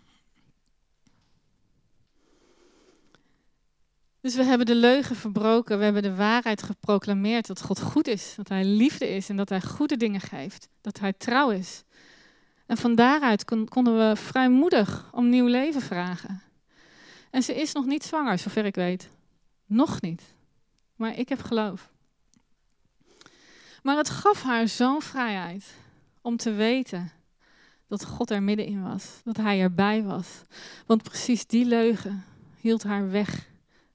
Dus 4.21 4.35
we 4.35 4.45
hebben 4.45 4.67
de 4.67 4.75
leugen 4.75 5.17
verbroken, 5.17 5.79
we 5.79 5.85
hebben 5.85 6.03
de 6.03 6.14
waarheid 6.14 6.62
geproclameerd 6.62 7.47
dat 7.47 7.62
God 7.62 7.81
goed 7.81 8.07
is, 8.07 8.35
dat 8.37 8.49
Hij 8.49 8.64
liefde 8.64 9.09
is 9.09 9.29
en 9.29 9.37
dat 9.37 9.49
Hij 9.49 9.61
goede 9.61 9.97
dingen 9.97 10.21
geeft, 10.21 10.69
dat 10.81 10.99
Hij 10.99 11.12
trouw 11.12 11.50
is. 11.50 11.83
En 12.67 12.76
van 12.76 12.95
daaruit 12.95 13.45
konden 13.45 13.99
we 13.99 14.17
vrijmoedig 14.17 15.09
om 15.12 15.29
nieuw 15.29 15.47
leven 15.47 15.81
vragen. 15.81 16.43
En 17.31 17.43
ze 17.43 17.55
is 17.55 17.73
nog 17.73 17.85
niet 17.85 18.05
zwanger, 18.05 18.38
zover 18.38 18.64
ik 18.64 18.75
weet. 18.75 19.11
Nog 19.67 20.00
niet. 20.00 20.34
Maar 20.97 21.19
ik 21.19 21.29
heb 21.29 21.43
geloof. 21.43 21.91
Maar 23.83 23.97
het 23.97 24.11
gaf 24.11 24.43
haar 24.43 24.69
zo'n 24.69 25.03
vrijheid 25.03 25.75
om 26.21 26.37
te 26.37 26.53
weten 26.53 27.11
dat 27.87 28.05
God 28.05 28.31
er 28.31 28.43
middenin 28.43 28.83
was, 28.83 29.21
dat 29.25 29.37
Hij 29.37 29.61
erbij 29.61 30.03
was. 30.03 30.43
Want 30.87 31.03
precies 31.03 31.47
die 31.47 31.65
leugen 31.65 32.25
hield 32.61 32.83
haar 32.83 33.11
weg 33.11 33.49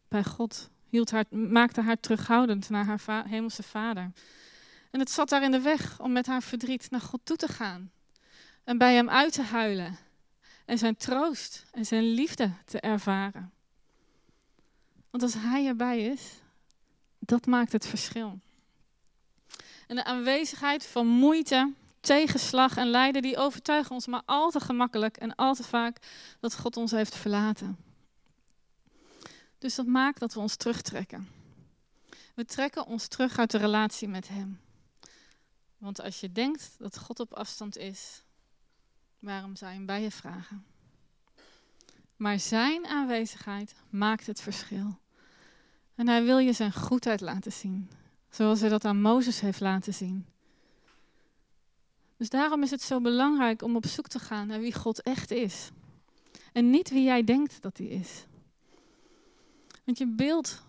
bij 0.07 0.23
God, 0.23 0.69
hield 0.89 1.11
haar, 1.11 1.25
maakte 1.29 1.81
haar 1.81 1.99
terughoudend 1.99 2.69
naar 2.69 2.85
haar 2.85 3.27
hemelse 3.27 3.63
vader. 3.63 4.11
En 4.91 4.99
het 4.99 5.11
zat 5.11 5.29
daar 5.29 5.43
in 5.43 5.51
de 5.51 5.61
weg 5.61 5.99
om 5.99 6.11
met 6.11 6.25
haar 6.25 6.43
verdriet 6.43 6.89
naar 6.89 7.01
God 7.01 7.19
toe 7.23 7.37
te 7.37 7.47
gaan 7.47 7.91
en 8.63 8.77
bij 8.77 8.93
Hem 8.93 9.09
uit 9.09 9.33
te 9.33 9.41
huilen 9.41 9.97
en 10.65 10.77
zijn 10.77 10.95
troost 10.95 11.65
en 11.71 11.85
zijn 11.85 12.03
liefde 12.03 12.51
te 12.65 12.79
ervaren. 12.79 13.51
Want 15.09 15.23
als 15.23 15.33
Hij 15.33 15.67
erbij 15.67 16.05
is, 16.05 16.41
dat 17.29 17.45
maakt 17.45 17.71
het 17.71 17.87
verschil. 17.87 18.39
En 19.87 19.95
de 19.95 20.03
aanwezigheid 20.03 20.85
van 20.85 21.07
moeite, 21.07 21.73
tegenslag 21.99 22.77
en 22.77 22.87
lijden, 22.87 23.21
die 23.21 23.37
overtuigen 23.37 23.91
ons 23.91 24.07
maar 24.07 24.21
al 24.25 24.49
te 24.49 24.59
gemakkelijk 24.59 25.17
en 25.17 25.35
al 25.35 25.53
te 25.53 25.63
vaak 25.63 25.97
dat 26.39 26.57
God 26.57 26.77
ons 26.77 26.91
heeft 26.91 27.15
verlaten. 27.15 27.77
Dus 29.57 29.75
dat 29.75 29.85
maakt 29.85 30.19
dat 30.19 30.33
we 30.33 30.39
ons 30.39 30.55
terugtrekken. 30.55 31.27
We 32.35 32.45
trekken 32.45 32.85
ons 32.85 33.07
terug 33.07 33.37
uit 33.37 33.51
de 33.51 33.57
relatie 33.57 34.07
met 34.07 34.27
Hem. 34.27 34.59
Want 35.77 36.01
als 36.01 36.19
je 36.19 36.31
denkt 36.31 36.75
dat 36.77 36.97
God 36.97 37.19
op 37.19 37.33
afstand 37.33 37.77
is, 37.77 38.23
waarom 39.19 39.55
zou 39.55 39.71
je 39.71 39.77
Hem 39.77 39.85
bij 39.85 40.01
je 40.01 40.11
vragen? 40.11 40.65
Maar 42.15 42.39
Zijn 42.39 42.85
aanwezigheid 42.85 43.75
maakt 43.89 44.25
het 44.25 44.41
verschil. 44.41 44.99
En 45.99 46.07
Hij 46.07 46.23
wil 46.23 46.37
je 46.37 46.53
Zijn 46.53 46.73
goedheid 46.73 47.21
laten 47.21 47.51
zien, 47.51 47.89
zoals 48.29 48.59
Hij 48.59 48.69
dat 48.69 48.85
aan 48.85 49.01
Mozes 49.01 49.39
heeft 49.39 49.59
laten 49.59 49.93
zien. 49.93 50.25
Dus 52.17 52.29
daarom 52.29 52.63
is 52.63 52.71
het 52.71 52.81
zo 52.81 53.01
belangrijk 53.01 53.61
om 53.61 53.75
op 53.75 53.85
zoek 53.85 54.07
te 54.07 54.19
gaan 54.19 54.47
naar 54.47 54.59
wie 54.59 54.73
God 54.73 55.01
echt 55.01 55.31
is. 55.31 55.69
En 56.53 56.69
niet 56.69 56.89
wie 56.89 57.03
jij 57.03 57.23
denkt 57.23 57.61
dat 57.61 57.77
hij 57.77 57.87
is. 57.87 58.25
Want 59.85 59.97
je 59.97 60.07
beeld 60.07 60.61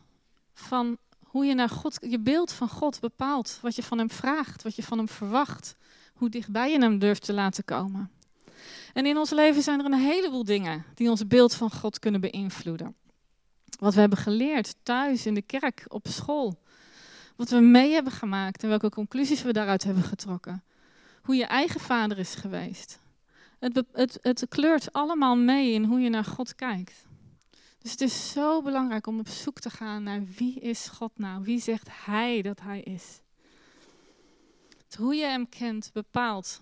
van 0.53 0.97
hoe 1.25 1.45
je 1.45 1.55
naar 1.55 1.69
God, 1.69 1.99
je 2.01 2.21
beeld 2.21 2.53
van 2.53 2.69
God 2.69 3.01
bepaalt 3.01 3.59
wat 3.63 3.77
je 3.77 3.83
van 3.83 3.99
hem 3.99 4.11
vraagt, 4.11 4.63
wat 4.63 4.77
je 4.77 4.83
van 4.83 4.99
hem 4.99 5.09
verwacht, 5.09 5.77
hoe 6.15 6.29
dichtbij 6.29 6.71
je 6.71 6.79
hem 6.79 6.99
durft 6.99 7.25
te 7.25 7.33
laten 7.33 7.65
komen. 7.65 8.11
En 8.93 9.07
in 9.07 9.17
ons 9.17 9.31
leven 9.31 9.63
zijn 9.63 9.79
er 9.79 9.85
een 9.85 10.01
heleboel 10.01 10.45
dingen 10.45 10.85
die 10.95 11.11
ons 11.11 11.27
beeld 11.27 11.55
van 11.55 11.71
God 11.71 11.99
kunnen 11.99 12.21
beïnvloeden. 12.21 12.95
Wat 13.79 13.95
we 13.95 14.00
hebben 14.00 14.19
geleerd 14.19 14.75
thuis, 14.83 15.27
in 15.27 15.35
de 15.35 15.43
kerk, 15.43 15.85
op 15.89 16.07
school. 16.09 16.59
Wat 17.37 17.50
we 17.50 17.59
mee 17.59 17.93
hebben 17.93 18.12
gemaakt 18.12 18.62
en 18.62 18.69
welke 18.69 18.89
conclusies 18.89 19.43
we 19.43 19.53
daaruit 19.53 19.85
hebben 19.85 20.03
getrokken. 20.03 20.62
Hoe 21.23 21.35
je 21.35 21.45
eigen 21.45 21.81
vader 21.81 22.19
is 22.19 22.35
geweest. 22.35 22.99
Het, 23.59 23.85
het, 23.93 24.19
het 24.23 24.47
kleurt 24.49 24.93
allemaal 24.93 25.37
mee 25.37 25.73
in 25.73 25.85
hoe 25.85 26.00
je 26.00 26.09
naar 26.09 26.25
God 26.25 26.55
kijkt. 26.55 27.07
Dus 27.79 27.91
het 27.91 28.00
is 28.00 28.33
zo 28.33 28.62
belangrijk 28.62 29.07
om 29.07 29.19
op 29.19 29.29
zoek 29.29 29.61
te 29.61 29.71
gaan 29.71 30.03
naar 30.03 30.23
wie 30.37 30.61
is 30.61 30.89
God 30.89 31.11
nou? 31.15 31.43
Wie 31.43 31.61
zegt 31.61 31.89
Hij 32.05 32.43
dat 32.43 32.61
Hij 32.61 32.81
is? 32.81 33.21
hoe 34.97 35.15
je 35.15 35.25
Hem 35.25 35.49
kent 35.49 35.91
bepaalt. 35.93 36.61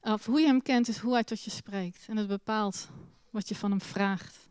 Of 0.00 0.26
hoe 0.26 0.40
je 0.40 0.46
Hem 0.46 0.62
kent 0.62 0.88
is 0.88 0.98
hoe 0.98 1.12
Hij 1.12 1.24
tot 1.24 1.42
je 1.42 1.50
spreekt. 1.50 2.04
En 2.08 2.16
het 2.16 2.28
bepaalt 2.28 2.88
wat 3.30 3.48
je 3.48 3.54
van 3.54 3.70
Hem 3.70 3.80
vraagt. 3.80 4.43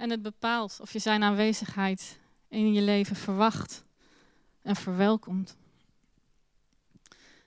En 0.00 0.10
het 0.10 0.22
bepaalt 0.22 0.78
of 0.80 0.92
je 0.92 0.98
Zijn 0.98 1.22
aanwezigheid 1.22 2.18
in 2.48 2.72
je 2.72 2.82
leven 2.82 3.16
verwacht 3.16 3.84
en 4.62 4.76
verwelkomt. 4.76 5.56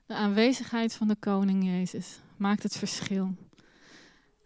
De 0.05 0.13
aanwezigheid 0.13 0.93
van 0.93 1.07
de 1.07 1.15
Koning 1.15 1.63
Jezus 1.65 2.19
maakt 2.37 2.63
het 2.63 2.77
verschil. 2.77 3.35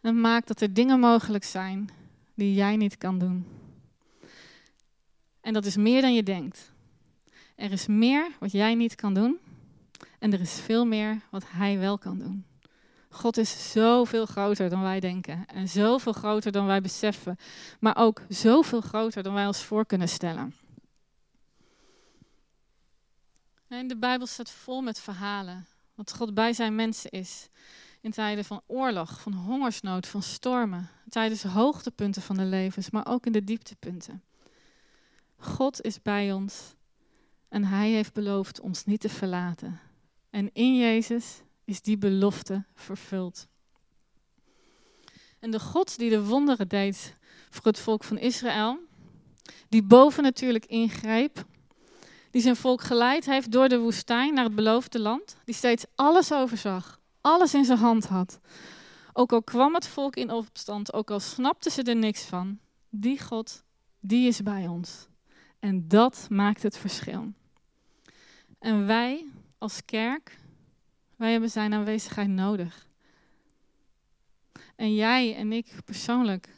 En 0.02 0.22
maakt 0.22 0.48
dat 0.48 0.62
er 0.62 0.74
dingen 0.74 1.00
mogelijk 1.00 1.44
zijn 1.44 1.90
die 2.34 2.54
jij 2.54 2.76
niet 2.76 2.98
kan 2.98 3.20
doen. 3.20 3.46
En 5.42 5.54
dat 5.54 5.66
is 5.66 5.76
meer 5.76 6.02
dan 6.02 6.14
je 6.14 6.24
denkt. 6.24 6.72
Er 7.56 7.72
is 7.72 7.88
meer 7.88 8.32
wat 8.40 8.52
jij 8.52 8.76
niet 8.76 8.96
kan 8.96 9.14
doen. 9.14 9.40
En 10.20 10.34
er 10.34 10.42
is 10.42 10.60
veel 10.60 10.86
meer 10.86 11.22
wat 11.30 11.44
Hij 11.48 11.78
wel 11.78 11.98
kan 11.98 12.20
doen. 12.20 12.46
God 13.18 13.38
is 13.38 13.72
zoveel 13.72 14.26
groter 14.26 14.70
dan 14.70 14.82
wij 14.82 15.00
denken. 15.00 15.46
En 15.46 15.68
zoveel 15.68 16.14
groter 16.14 16.52
dan 16.52 16.66
wij 16.66 16.82
beseffen. 16.82 17.38
Maar 17.80 17.98
ook 17.98 18.22
zoveel 18.30 18.82
groter 18.82 19.24
dan 19.24 19.34
wij 19.34 19.48
ons 19.48 19.64
voor 19.64 19.86
kunnen 19.86 20.10
stellen. 20.10 20.54
En 23.68 23.88
de 23.88 23.98
Bijbel 23.98 24.28
staat 24.28 24.52
vol 24.52 24.82
met 24.82 25.00
verhalen. 25.00 25.68
Wat 25.96 26.14
God 26.14 26.34
bij 26.34 26.54
zijn 26.54 26.76
mensen 26.76 27.12
is 27.12 27.50
in 28.02 28.12
tijden 28.12 28.46
van 28.46 28.62
oorlog, 28.66 29.22
van 29.22 29.34
hongersnood, 29.34 30.08
van 30.08 30.22
stormen, 30.22 30.90
tijdens 31.10 31.44
hoogtepunten 31.44 32.22
van 32.22 32.38
de 32.38 32.44
levens, 32.44 32.90
maar 32.90 33.08
ook 33.08 33.26
in 33.26 33.32
de 33.32 33.44
dieptepunten. 33.44 34.24
God 35.38 35.82
is 35.82 36.02
bij 36.02 36.34
ons 36.34 36.74
en 37.50 37.64
Hij 37.64 37.90
heeft 37.90 38.14
beloofd 38.14 38.60
ons 38.60 38.86
niet 38.86 39.02
te 39.02 39.10
verlaten. 39.10 39.80
En 40.30 40.50
in 40.54 40.78
Jezus 40.78 41.42
is 41.68 41.82
die 41.82 41.98
belofte 41.98 42.66
vervuld. 42.76 43.48
En 45.40 45.52
de 45.52 45.60
God 45.60 45.98
die 45.98 46.10
de 46.10 46.24
wonderen 46.24 46.68
deed 46.68 47.16
voor 47.50 47.66
het 47.66 47.80
volk 47.80 48.04
van 48.04 48.18
Israël, 48.18 48.80
die 49.70 49.84
boven 49.84 50.24
natuurlijk 50.24 50.66
ingreep, 50.66 51.46
die 52.32 52.42
zijn 52.42 52.56
volk 52.56 52.82
geleid 52.82 53.26
heeft 53.26 53.52
door 53.52 53.70
de 53.70 53.80
woestijn 53.80 54.34
naar 54.34 54.44
het 54.44 54.56
beloofde 54.56 55.00
land, 55.00 55.38
die 55.46 55.56
steeds 55.56 55.86
alles 55.96 56.32
overzag, 56.32 57.00
alles 57.22 57.54
in 57.54 57.66
zijn 57.66 57.78
hand 57.78 58.06
had. 58.06 58.40
Ook 59.14 59.32
al 59.32 59.44
kwam 59.44 59.74
het 59.74 59.88
volk 59.88 60.16
in 60.16 60.32
opstand, 60.32 60.94
ook 60.94 61.12
al 61.12 61.20
snapten 61.20 61.72
ze 61.72 61.84
er 61.84 61.96
niks 61.96 62.24
van, 62.24 62.60
die 62.90 63.22
God, 63.22 63.64
die 64.00 64.28
is 64.28 64.44
bij 64.44 64.68
ons. 64.68 65.08
En 65.60 65.88
dat 65.88 66.28
maakt 66.30 66.64
het 66.64 66.78
verschil. 66.78 67.34
En 68.60 68.86
wij 68.86 69.26
als 69.58 69.86
kerk, 69.86 70.38
wij 71.18 71.32
hebben 71.32 71.50
zijn 71.50 71.74
aanwezigheid 71.74 72.30
nodig. 72.30 72.88
En 74.76 74.96
jij 74.96 75.36
en 75.36 75.52
ik 75.52 75.74
persoonlijk, 75.86 76.50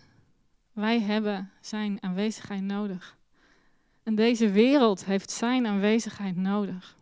wij 0.72 1.02
hebben 1.02 1.52
zijn 1.62 1.98
aanwezigheid 2.04 2.62
nodig. 2.62 3.18
En 4.04 4.16
deze 4.16 4.52
wereld 4.52 5.06
heeft 5.06 5.32
zijn 5.32 5.68
aanwezigheid 5.68 6.36
nodig. 6.36 6.98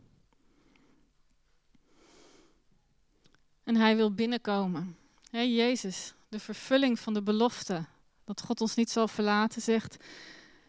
En 3.64 3.76
hij 3.76 3.96
wil 3.96 4.14
binnenkomen. 4.14 4.98
Jezus, 5.32 6.14
de 6.30 6.40
vervulling 6.40 7.00
van 7.00 7.14
de 7.14 7.22
belofte 7.22 7.86
dat 8.24 8.42
God 8.42 8.62
ons 8.62 8.76
niet 8.76 8.90
zal 8.90 9.08
verlaten, 9.08 9.62
zegt: 9.62 9.98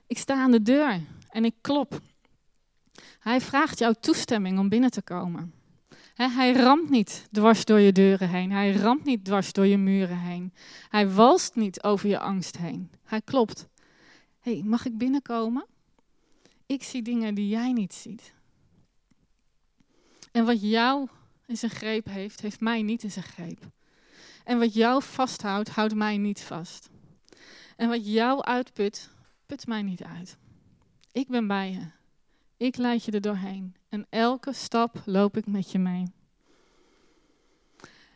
Ik 0.06 0.18
sta 0.18 0.42
aan 0.42 0.50
de 0.50 0.62
deur 0.62 1.00
en 1.30 1.44
ik 1.44 1.54
klop. 1.60 2.00
Hij 3.18 3.40
vraagt 3.40 3.78
jouw 3.78 3.92
toestemming 3.92 4.58
om 4.58 4.68
binnen 4.68 4.90
te 4.90 5.02
komen. 5.02 5.57
Hij 6.26 6.52
ramt 6.52 6.90
niet 6.90 7.28
dwars 7.32 7.64
door 7.64 7.80
je 7.80 7.92
deuren 7.92 8.28
heen. 8.28 8.50
Hij 8.50 8.72
ramt 8.72 9.04
niet 9.04 9.24
dwars 9.24 9.52
door 9.52 9.66
je 9.66 9.78
muren 9.78 10.18
heen. 10.18 10.52
Hij 10.88 11.10
walst 11.10 11.54
niet 11.54 11.82
over 11.82 12.08
je 12.08 12.18
angst 12.18 12.56
heen. 12.56 12.90
Hij 13.04 13.20
klopt. 13.20 13.66
Hé, 14.40 14.52
hey, 14.52 14.62
mag 14.64 14.86
ik 14.86 14.98
binnenkomen? 14.98 15.66
Ik 16.66 16.82
zie 16.82 17.02
dingen 17.02 17.34
die 17.34 17.48
jij 17.48 17.72
niet 17.72 17.94
ziet. 17.94 18.32
En 20.32 20.44
wat 20.44 20.60
jou 20.60 21.08
in 21.46 21.56
zijn 21.56 21.70
greep 21.70 22.06
heeft, 22.06 22.40
heeft 22.40 22.60
mij 22.60 22.82
niet 22.82 23.02
in 23.02 23.10
zijn 23.10 23.24
greep. 23.24 23.60
En 24.44 24.58
wat 24.58 24.74
jou 24.74 25.02
vasthoudt, 25.02 25.68
houdt 25.68 25.94
mij 25.94 26.16
niet 26.16 26.40
vast. 26.40 26.90
En 27.76 27.88
wat 27.88 28.12
jou 28.12 28.42
uitput, 28.42 29.10
put 29.46 29.66
mij 29.66 29.82
niet 29.82 30.02
uit. 30.02 30.36
Ik 31.12 31.28
ben 31.28 31.46
bij 31.46 31.70
je. 31.70 31.97
Ik 32.58 32.76
leid 32.76 33.04
je 33.04 33.12
er 33.12 33.20
doorheen. 33.20 33.74
En 33.88 34.06
elke 34.10 34.52
stap 34.52 35.02
loop 35.04 35.36
ik 35.36 35.46
met 35.46 35.70
je 35.70 35.78
mee. 35.78 36.12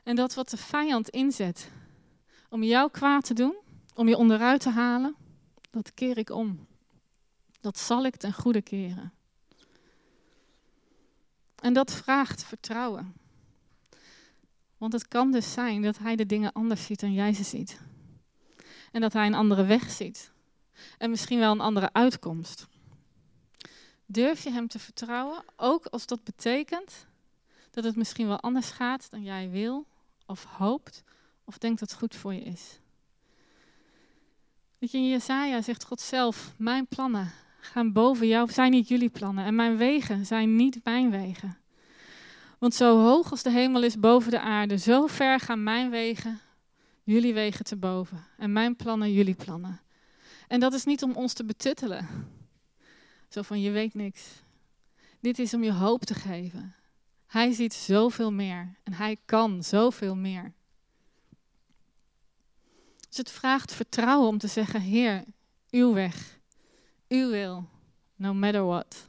En 0.02 0.16
dat 0.16 0.34
wat 0.34 0.50
de 0.50 0.56
vijand 0.56 1.08
inzet 1.08 1.70
om 2.48 2.62
jou 2.62 2.90
kwaad 2.90 3.24
te 3.24 3.34
doen, 3.34 3.56
om 3.94 4.08
je 4.08 4.16
onderuit 4.16 4.60
te 4.60 4.70
halen, 4.70 5.16
dat 5.70 5.94
keer 5.94 6.18
ik 6.18 6.30
om. 6.30 6.66
Dat 7.60 7.78
zal 7.78 8.04
ik 8.04 8.16
ten 8.16 8.32
goede 8.32 8.62
keren. 8.62 9.12
En 11.54 11.72
dat 11.72 11.92
vraagt 11.92 12.44
vertrouwen. 12.44 13.14
Want 14.76 14.92
het 14.92 15.08
kan 15.08 15.32
dus 15.32 15.52
zijn 15.52 15.82
dat 15.82 15.98
hij 15.98 16.16
de 16.16 16.26
dingen 16.26 16.52
anders 16.52 16.84
ziet 16.84 17.00
dan 17.00 17.12
jij 17.12 17.32
ze 17.32 17.42
ziet. 17.42 17.80
En 18.92 19.00
dat 19.00 19.12
hij 19.12 19.26
een 19.26 19.34
andere 19.34 19.64
weg 19.64 19.90
ziet. 19.90 20.32
En 20.98 21.10
misschien 21.10 21.38
wel 21.38 21.52
een 21.52 21.60
andere 21.60 21.92
uitkomst. 21.92 22.66
Durf 24.12 24.44
je 24.44 24.50
hem 24.50 24.68
te 24.68 24.78
vertrouwen, 24.78 25.44
ook 25.56 25.86
als 25.86 26.06
dat 26.06 26.24
betekent 26.24 27.06
dat 27.70 27.84
het 27.84 27.96
misschien 27.96 28.26
wel 28.26 28.40
anders 28.40 28.70
gaat 28.70 29.10
dan 29.10 29.22
jij 29.22 29.50
wil, 29.50 29.86
of 30.26 30.44
hoopt, 30.44 31.02
of 31.44 31.58
denkt 31.58 31.80
dat 31.80 31.90
het 31.90 31.98
goed 31.98 32.16
voor 32.16 32.34
je 32.34 32.40
is. 32.40 32.78
Weet 34.78 34.90
je, 34.90 34.98
in 34.98 35.08
Jesaja 35.08 35.62
zegt 35.62 35.84
God 35.84 36.00
zelf, 36.00 36.54
mijn 36.56 36.86
plannen 36.86 37.32
gaan 37.60 37.92
boven 37.92 38.26
jou, 38.26 38.50
zijn 38.50 38.70
niet 38.70 38.88
jullie 38.88 39.10
plannen. 39.10 39.44
En 39.44 39.54
mijn 39.54 39.76
wegen 39.76 40.26
zijn 40.26 40.56
niet 40.56 40.84
mijn 40.84 41.10
wegen. 41.10 41.58
Want 42.58 42.74
zo 42.74 43.02
hoog 43.02 43.30
als 43.30 43.42
de 43.42 43.50
hemel 43.50 43.82
is 43.82 43.98
boven 43.98 44.30
de 44.30 44.40
aarde, 44.40 44.78
zo 44.78 45.06
ver 45.06 45.40
gaan 45.40 45.62
mijn 45.62 45.90
wegen, 45.90 46.40
jullie 47.02 47.34
wegen 47.34 47.64
te 47.64 47.76
boven. 47.76 48.24
En 48.36 48.52
mijn 48.52 48.76
plannen, 48.76 49.12
jullie 49.12 49.34
plannen. 49.34 49.80
En 50.48 50.60
dat 50.60 50.72
is 50.72 50.84
niet 50.84 51.02
om 51.02 51.12
ons 51.12 51.32
te 51.32 51.44
betuttelen. 51.44 52.08
Zo 53.32 53.42
van, 53.42 53.60
je 53.60 53.70
weet 53.70 53.94
niks. 53.94 54.22
Dit 55.20 55.38
is 55.38 55.54
om 55.54 55.62
je 55.62 55.72
hoop 55.72 56.04
te 56.04 56.14
geven. 56.14 56.74
Hij 57.26 57.52
ziet 57.52 57.74
zoveel 57.74 58.32
meer 58.32 58.74
en 58.82 58.92
hij 58.92 59.16
kan 59.24 59.64
zoveel 59.64 60.14
meer. 60.14 60.52
Dus 63.08 63.16
het 63.16 63.30
vraagt 63.30 63.72
vertrouwen 63.72 64.28
om 64.28 64.38
te 64.38 64.46
zeggen, 64.46 64.80
Heer, 64.80 65.24
uw 65.70 65.92
weg, 65.92 66.38
uw 67.08 67.30
wil, 67.30 67.68
no 68.16 68.34
matter 68.34 68.64
what. 68.64 69.08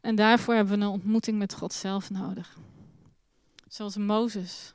En 0.00 0.14
daarvoor 0.14 0.54
hebben 0.54 0.78
we 0.78 0.84
een 0.84 0.90
ontmoeting 0.90 1.38
met 1.38 1.54
God 1.54 1.72
zelf 1.72 2.10
nodig. 2.10 2.58
Zoals 3.68 3.96
Mozes. 3.96 4.72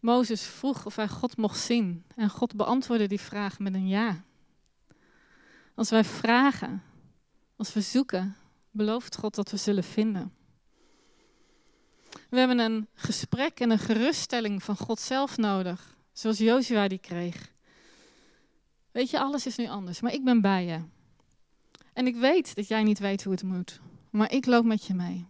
Mozes 0.00 0.42
vroeg 0.42 0.86
of 0.86 0.96
hij 0.96 1.08
God 1.08 1.36
mocht 1.36 1.60
zien 1.60 2.04
en 2.16 2.30
God 2.30 2.56
beantwoordde 2.56 3.06
die 3.06 3.20
vraag 3.20 3.58
met 3.58 3.74
een 3.74 3.88
ja. 3.88 4.24
Als 5.74 5.90
wij 5.90 6.04
vragen, 6.04 6.82
als 7.56 7.72
we 7.72 7.80
zoeken, 7.80 8.36
belooft 8.70 9.16
God 9.16 9.34
dat 9.34 9.50
we 9.50 9.56
zullen 9.56 9.84
vinden. 9.84 10.32
We 12.30 12.38
hebben 12.38 12.58
een 12.58 12.88
gesprek 12.94 13.60
en 13.60 13.70
een 13.70 13.78
geruststelling 13.78 14.62
van 14.62 14.76
God 14.76 15.00
zelf 15.00 15.36
nodig, 15.36 15.96
zoals 16.12 16.38
Jozua 16.38 16.88
die 16.88 16.98
kreeg. 16.98 17.52
Weet 18.90 19.10
je, 19.10 19.20
alles 19.20 19.46
is 19.46 19.56
nu 19.56 19.66
anders, 19.66 20.00
maar 20.00 20.12
ik 20.12 20.24
ben 20.24 20.40
bij 20.40 20.64
je. 20.64 20.80
En 21.92 22.06
ik 22.06 22.16
weet 22.16 22.54
dat 22.54 22.68
jij 22.68 22.82
niet 22.82 22.98
weet 22.98 23.24
hoe 23.24 23.32
het 23.32 23.42
moet, 23.42 23.80
maar 24.10 24.32
ik 24.32 24.46
loop 24.46 24.64
met 24.64 24.84
je 24.84 24.94
mee. 24.94 25.26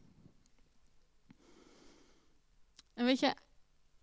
En 2.95 3.05
weet 3.05 3.19
je, 3.19 3.35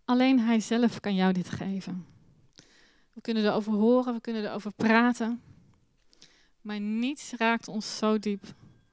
alleen 0.05 0.39
Hij 0.39 0.59
zelf 0.59 0.99
kan 0.99 1.15
jou 1.15 1.33
dit 1.33 1.49
geven. 1.49 2.05
We 3.13 3.21
kunnen 3.21 3.45
erover 3.45 3.73
horen, 3.73 4.13
we 4.13 4.21
kunnen 4.21 4.43
erover 4.43 4.73
praten. 4.73 5.41
Maar 6.61 6.79
niets 6.79 7.31
raakt 7.31 7.67
ons 7.67 7.97
zo 7.97 8.19
diep 8.19 8.43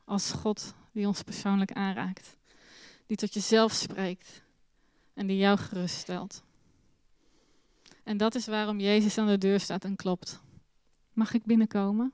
als 0.04 0.33
God 0.33 0.74
die 0.92 1.07
ons 1.07 1.22
persoonlijk 1.22 1.72
aanraakt. 1.72 2.37
Die 3.07 3.16
tot 3.16 3.35
jezelf 3.35 3.72
spreekt 3.72 4.42
en 5.14 5.26
die 5.26 5.37
jou 5.37 5.59
geruststelt. 5.59 6.42
En 8.04 8.16
dat 8.16 8.35
is 8.35 8.46
waarom 8.46 8.81
Jezus 8.81 9.18
aan 9.18 9.26
de 9.26 9.38
deur 9.38 9.61
staat 9.61 9.85
en 9.85 9.96
klopt. 9.96 10.40
Mag 11.12 11.35
ik 11.35 11.44
binnenkomen? 11.44 12.12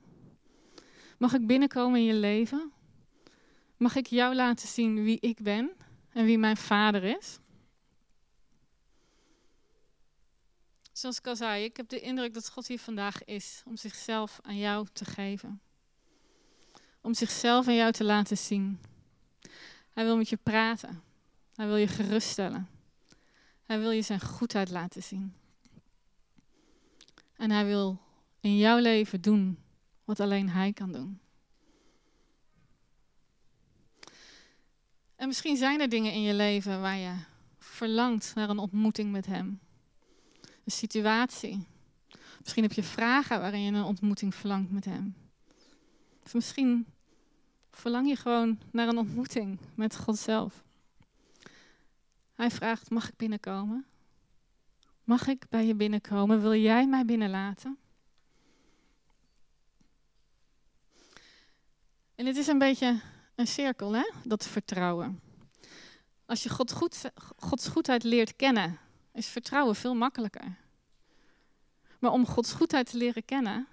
Mag 1.18 1.34
ik 1.34 1.46
binnenkomen 1.46 1.98
in 1.98 2.06
je 2.06 2.14
leven? 2.14 2.72
Mag 3.76 3.96
ik 3.96 4.06
jou 4.06 4.34
laten 4.34 4.68
zien 4.68 5.02
wie 5.02 5.20
ik 5.20 5.42
ben 5.42 5.70
en 6.12 6.24
wie 6.24 6.38
mijn 6.38 6.56
vader 6.56 7.04
is? 7.04 7.38
Zoals 11.04 11.18
ik 11.18 11.26
al 11.26 11.36
zei, 11.36 11.64
ik 11.64 11.76
heb 11.76 11.88
de 11.88 12.00
indruk 12.00 12.34
dat 12.34 12.50
God 12.50 12.66
hier 12.66 12.78
vandaag 12.78 13.24
is 13.24 13.62
om 13.64 13.76
zichzelf 13.76 14.38
aan 14.42 14.58
jou 14.58 14.86
te 14.92 15.04
geven. 15.04 15.60
Om 17.00 17.14
zichzelf 17.14 17.68
aan 17.68 17.74
jou 17.74 17.92
te 17.92 18.04
laten 18.04 18.38
zien. 18.38 18.80
Hij 19.92 20.04
wil 20.04 20.16
met 20.16 20.28
je 20.28 20.36
praten. 20.36 21.02
Hij 21.54 21.66
wil 21.66 21.76
je 21.76 21.86
geruststellen. 21.86 22.68
Hij 23.64 23.78
wil 23.78 23.90
je 23.90 24.02
zijn 24.02 24.20
goedheid 24.20 24.70
laten 24.70 25.02
zien. 25.02 25.34
En 27.36 27.50
hij 27.50 27.64
wil 27.64 28.00
in 28.40 28.56
jouw 28.56 28.78
leven 28.78 29.20
doen 29.20 29.58
wat 30.04 30.20
alleen 30.20 30.48
hij 30.48 30.72
kan 30.72 30.92
doen. 30.92 31.20
En 35.16 35.26
misschien 35.26 35.56
zijn 35.56 35.80
er 35.80 35.88
dingen 35.88 36.12
in 36.12 36.22
je 36.22 36.34
leven 36.34 36.80
waar 36.80 36.96
je 36.96 37.14
verlangt 37.58 38.34
naar 38.34 38.48
een 38.48 38.58
ontmoeting 38.58 39.12
met 39.12 39.26
hem 39.26 39.62
een 40.64 40.72
situatie. 40.72 41.66
Misschien 42.38 42.62
heb 42.62 42.72
je 42.72 42.82
vragen 42.82 43.40
waarin 43.40 43.60
je 43.60 43.72
een 43.72 43.84
ontmoeting 43.84 44.34
verlangt 44.34 44.70
met 44.70 44.84
Hem. 44.84 45.14
Of 46.24 46.34
misschien 46.34 46.86
verlang 47.70 48.08
je 48.08 48.16
gewoon 48.16 48.58
naar 48.72 48.88
een 48.88 48.98
ontmoeting 48.98 49.58
met 49.74 49.96
God 49.96 50.18
zelf. 50.18 50.64
Hij 52.34 52.50
vraagt: 52.50 52.90
Mag 52.90 53.08
ik 53.08 53.16
binnenkomen? 53.16 53.86
Mag 55.04 55.26
ik 55.26 55.44
bij 55.48 55.66
je 55.66 55.74
binnenkomen? 55.74 56.40
Wil 56.40 56.54
jij 56.54 56.86
mij 56.86 57.04
binnenlaten? 57.04 57.78
En 62.14 62.26
het 62.26 62.36
is 62.36 62.46
een 62.46 62.58
beetje 62.58 63.00
een 63.34 63.46
cirkel, 63.46 63.94
hè? 63.94 64.10
dat 64.24 64.46
vertrouwen. 64.46 65.20
Als 66.26 66.42
je 66.42 66.48
God 66.48 66.72
goed, 66.72 67.10
Gods 67.36 67.68
goedheid 67.68 68.02
leert 68.02 68.36
kennen, 68.36 68.78
is 69.14 69.26
vertrouwen 69.26 69.74
veel 69.74 69.94
makkelijker. 69.94 70.56
Maar 71.98 72.12
om 72.12 72.26
Gods 72.26 72.52
goedheid 72.52 72.90
te 72.90 72.96
leren 72.96 73.24
kennen, 73.24 73.66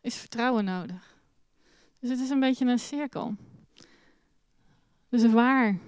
is 0.00 0.16
vertrouwen 0.16 0.64
nodig. 0.64 1.16
Dus 1.98 2.10
het 2.10 2.20
is 2.20 2.30
een 2.30 2.40
beetje 2.40 2.66
een 2.66 2.78
cirkel. 2.78 3.34
Dus 5.08 5.26
waar 5.26 5.78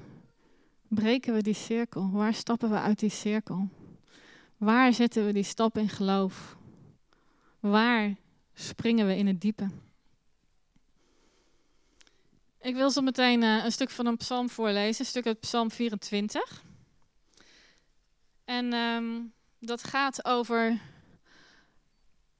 breken 0.88 1.34
we 1.34 1.42
die 1.42 1.54
cirkel? 1.54 2.10
Waar 2.10 2.34
stappen 2.34 2.70
we 2.70 2.78
uit 2.78 2.98
die 2.98 3.10
cirkel? 3.10 3.68
Waar 4.56 4.92
zetten 4.92 5.26
we 5.26 5.32
die 5.32 5.42
stap 5.42 5.78
in 5.78 5.88
geloof? 5.88 6.56
Waar 7.60 8.14
springen 8.54 9.06
we 9.06 9.16
in 9.16 9.26
het 9.26 9.40
diepe? 9.40 9.68
Ik 12.60 12.74
wil 12.74 12.90
zo 12.90 13.00
meteen 13.00 13.42
uh, 13.42 13.64
een 13.64 13.72
stuk 13.72 13.90
van 13.90 14.06
een 14.06 14.16
psalm 14.16 14.50
voorlezen, 14.50 15.00
een 15.00 15.10
stuk 15.10 15.26
uit 15.26 15.40
Psalm 15.40 15.70
24. 15.70 16.64
En 18.56 18.72
um, 18.72 19.32
dat 19.58 19.84
gaat 19.84 20.24
over 20.24 20.80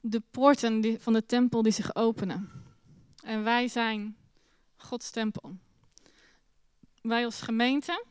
de 0.01 0.23
poorten 0.31 1.01
van 1.01 1.13
de 1.13 1.27
tempel 1.27 1.63
die 1.63 1.73
zich 1.73 1.95
openen. 1.95 2.51
En 3.23 3.45
wij 3.45 3.69
zijn 3.69 4.17
Gods 4.77 5.11
tempel. 5.11 5.57
Wij 7.03 7.25
als 7.25 7.41
gemeente 7.41 8.05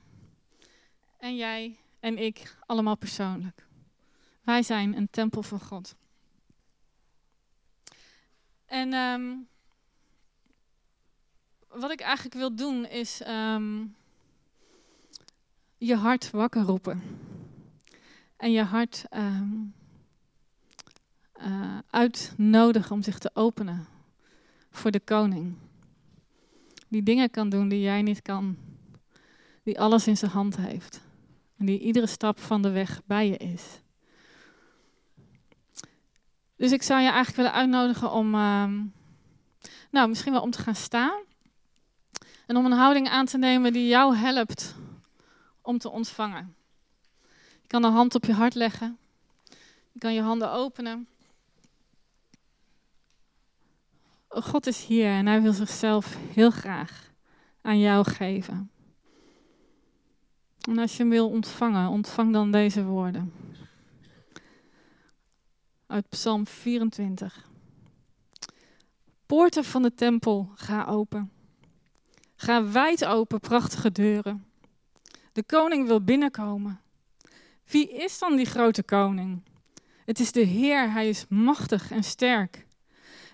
en 1.18 1.36
jij 1.36 1.78
en 2.00 2.18
ik 2.18 2.58
allemaal 2.66 2.98
persoonlijk. 2.98 3.68
Wij 4.44 4.64
zijn 4.64 4.98
een 4.98 5.10
tempel 5.10 5.44
van 5.44 5.60
God. 5.60 5.96
En 8.66 8.94
um, 8.94 9.48
wat 11.68 11.92
ik 11.92 12.02
eigenlijk 12.02 12.36
wil 12.36 12.56
doen 12.56 12.86
is 12.86 13.22
um, 13.28 13.96
je 15.78 15.96
hart 15.96 16.32
wakker 16.32 16.62
roepen 16.62 17.26
en 18.38 18.52
je 18.52 18.64
hart 18.64 19.06
um, 19.12 19.74
uh, 21.42 21.78
uitnodigen 21.90 22.92
om 22.92 23.04
zich 23.04 23.18
te 23.18 23.30
openen 23.34 23.88
voor 24.72 24.92
de 24.92 25.00
koning. 25.00 25.56
Die 26.88 27.04
dingen 27.04 27.30
kan 27.30 27.50
doen 27.50 27.68
die 27.68 27.82
jij 27.82 28.02
niet 28.02 28.22
kan. 28.22 28.58
die 29.64 29.80
alles 29.80 30.08
in 30.08 30.18
zijn 30.18 30.32
hand 30.32 30.58
heeft 30.58 31.02
en 31.58 31.66
die 31.66 31.80
iedere 31.80 32.08
stap 32.08 32.40
van 32.40 32.62
de 32.62 32.70
weg 32.70 33.02
bij 33.06 33.28
je 33.28 33.38
is. 33.38 33.64
Dus 36.56 36.72
ik 36.72 36.84
zou 36.84 37.02
je 37.02 37.08
eigenlijk 37.08 37.36
willen 37.36 37.54
uitnodigen 37.54 38.12
om, 38.12 38.34
ehm, 38.34 38.84
nou, 39.92 40.10
misschien 40.10 40.34
wel 40.34 40.42
om 40.42 40.52
te 40.52 40.62
gaan 40.62 40.76
staan. 40.76 41.22
En 42.46 42.58
om 42.58 42.66
een 42.66 42.72
houding 42.72 43.10
aan 43.10 43.26
te 43.26 43.38
nemen 43.38 43.74
die 43.74 43.88
jou 43.88 44.16
helpt 44.16 44.76
om 45.62 45.78
te 45.78 45.90
ontvangen. 45.90 46.56
Je 47.66 47.72
kan 47.72 47.82
de 47.82 47.88
hand 47.88 48.16
op 48.16 48.26
je 48.26 48.34
hart 48.34 48.56
leggen. 48.56 48.98
Je 49.92 50.00
kan 50.00 50.14
je 50.14 50.22
handen 50.22 50.52
openen. 50.52 51.08
God 54.30 54.68
is 54.68 54.86
hier 54.86 55.10
en 55.10 55.26
hij 55.26 55.42
wil 55.42 55.54
zichzelf 55.54 56.18
heel 56.34 56.52
graag 56.52 57.12
aan 57.62 57.80
jou 57.80 58.10
geven. 58.10 58.72
En 60.70 60.78
als 60.78 60.92
je 60.92 60.98
hem 60.98 61.10
wil 61.10 61.30
ontvangen, 61.30 61.90
ontvang 61.90 62.34
dan 62.34 62.52
deze 62.52 62.84
woorden. 62.84 63.34
Uit 65.88 66.10
Psalm 66.10 66.48
24. 66.48 67.50
Poorten 69.26 69.64
van 69.64 69.82
de 69.82 69.94
tempel, 69.94 70.52
ga 70.56 70.86
open. 70.86 71.32
Ga 72.36 72.68
wijd 72.68 73.06
open, 73.06 73.40
prachtige 73.40 73.92
deuren. 73.92 74.46
De 75.32 75.44
koning 75.44 75.88
wil 75.88 76.04
binnenkomen. 76.04 76.80
Wie 77.66 77.90
is 77.90 78.20
dan 78.20 78.36
die 78.36 78.46
grote 78.46 78.84
koning? 78.84 79.44
Het 80.06 80.20
is 80.20 80.32
de 80.32 80.42
Heer, 80.42 80.92
hij 80.92 81.10
is 81.10 81.26
machtig 81.30 81.92
en 81.92 82.04
sterk. 82.04 82.66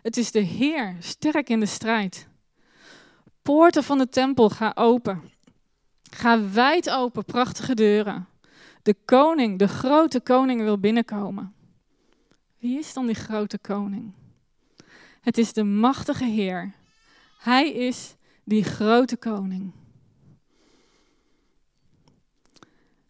Het 0.02 0.17
is 0.17 0.32
de 0.32 0.39
Heer, 0.39 0.96
sterk 1.00 1.50
in 1.50 1.60
de 1.60 1.65
strijd. 1.65 2.28
Poorten 3.41 3.84
van 3.84 3.98
de 3.98 4.10
tempel, 4.10 4.50
ga 4.50 4.72
open. 4.76 5.22
Ga 6.12 6.50
wijd 6.50 6.89
open, 6.89 7.26
prachtige 7.26 7.74
deuren. 7.74 8.28
De 8.84 8.96
koning, 9.06 9.60
de 9.60 9.67
grote 9.67 10.20
koning 10.20 10.62
wil 10.62 10.80
binnenkomen. 10.80 11.54
Wie 12.58 12.80
is 12.80 12.94
dan 12.94 13.06
die 13.06 13.15
grote 13.15 13.58
koning? 13.58 14.13
Het 15.22 15.38
is 15.38 15.54
de 15.54 15.63
machtige 15.63 16.26
Heer. 16.26 16.74
Hij 17.38 17.72
is 17.72 18.15
die 18.44 18.63
grote 18.63 19.17
koning. 19.17 19.72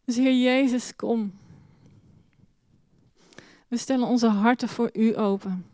Dus 0.05 0.15
Heer 0.15 0.41
Jezus, 0.41 0.95
kom. 0.95 1.39
We 3.67 3.77
stellen 3.77 4.07
onze 4.07 4.27
harten 4.27 4.69
voor 4.69 4.89
U 4.93 5.17
open. 5.17 5.65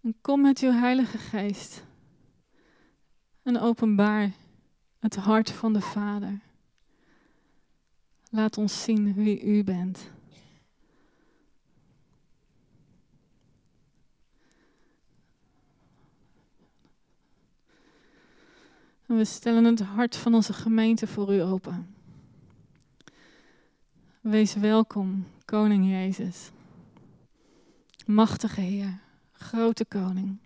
En 0.00 0.18
kom 0.20 0.40
met 0.40 0.58
uw 0.58 0.72
Heilige 0.72 1.18
Geest 1.18 1.84
en 3.42 3.60
openbaar 3.60 4.32
het 4.98 5.16
hart 5.16 5.50
van 5.50 5.72
de 5.72 5.80
Vader. 5.80 6.40
Laat 8.30 8.58
ons 8.58 8.82
zien 8.82 9.14
wie 9.14 9.42
U 9.42 9.64
bent. 9.64 10.10
En 19.08 19.16
we 19.16 19.24
stellen 19.24 19.64
het 19.64 19.80
hart 19.80 20.16
van 20.16 20.34
onze 20.34 20.52
gemeente 20.52 21.06
voor 21.06 21.34
U 21.34 21.42
open. 21.42 21.94
Wees 24.20 24.54
welkom, 24.54 25.26
Koning 25.44 25.90
Jezus. 25.90 26.50
Machtige 28.06 28.60
Heer 28.60 29.00
grote 29.32 29.84
koning. 29.84 30.38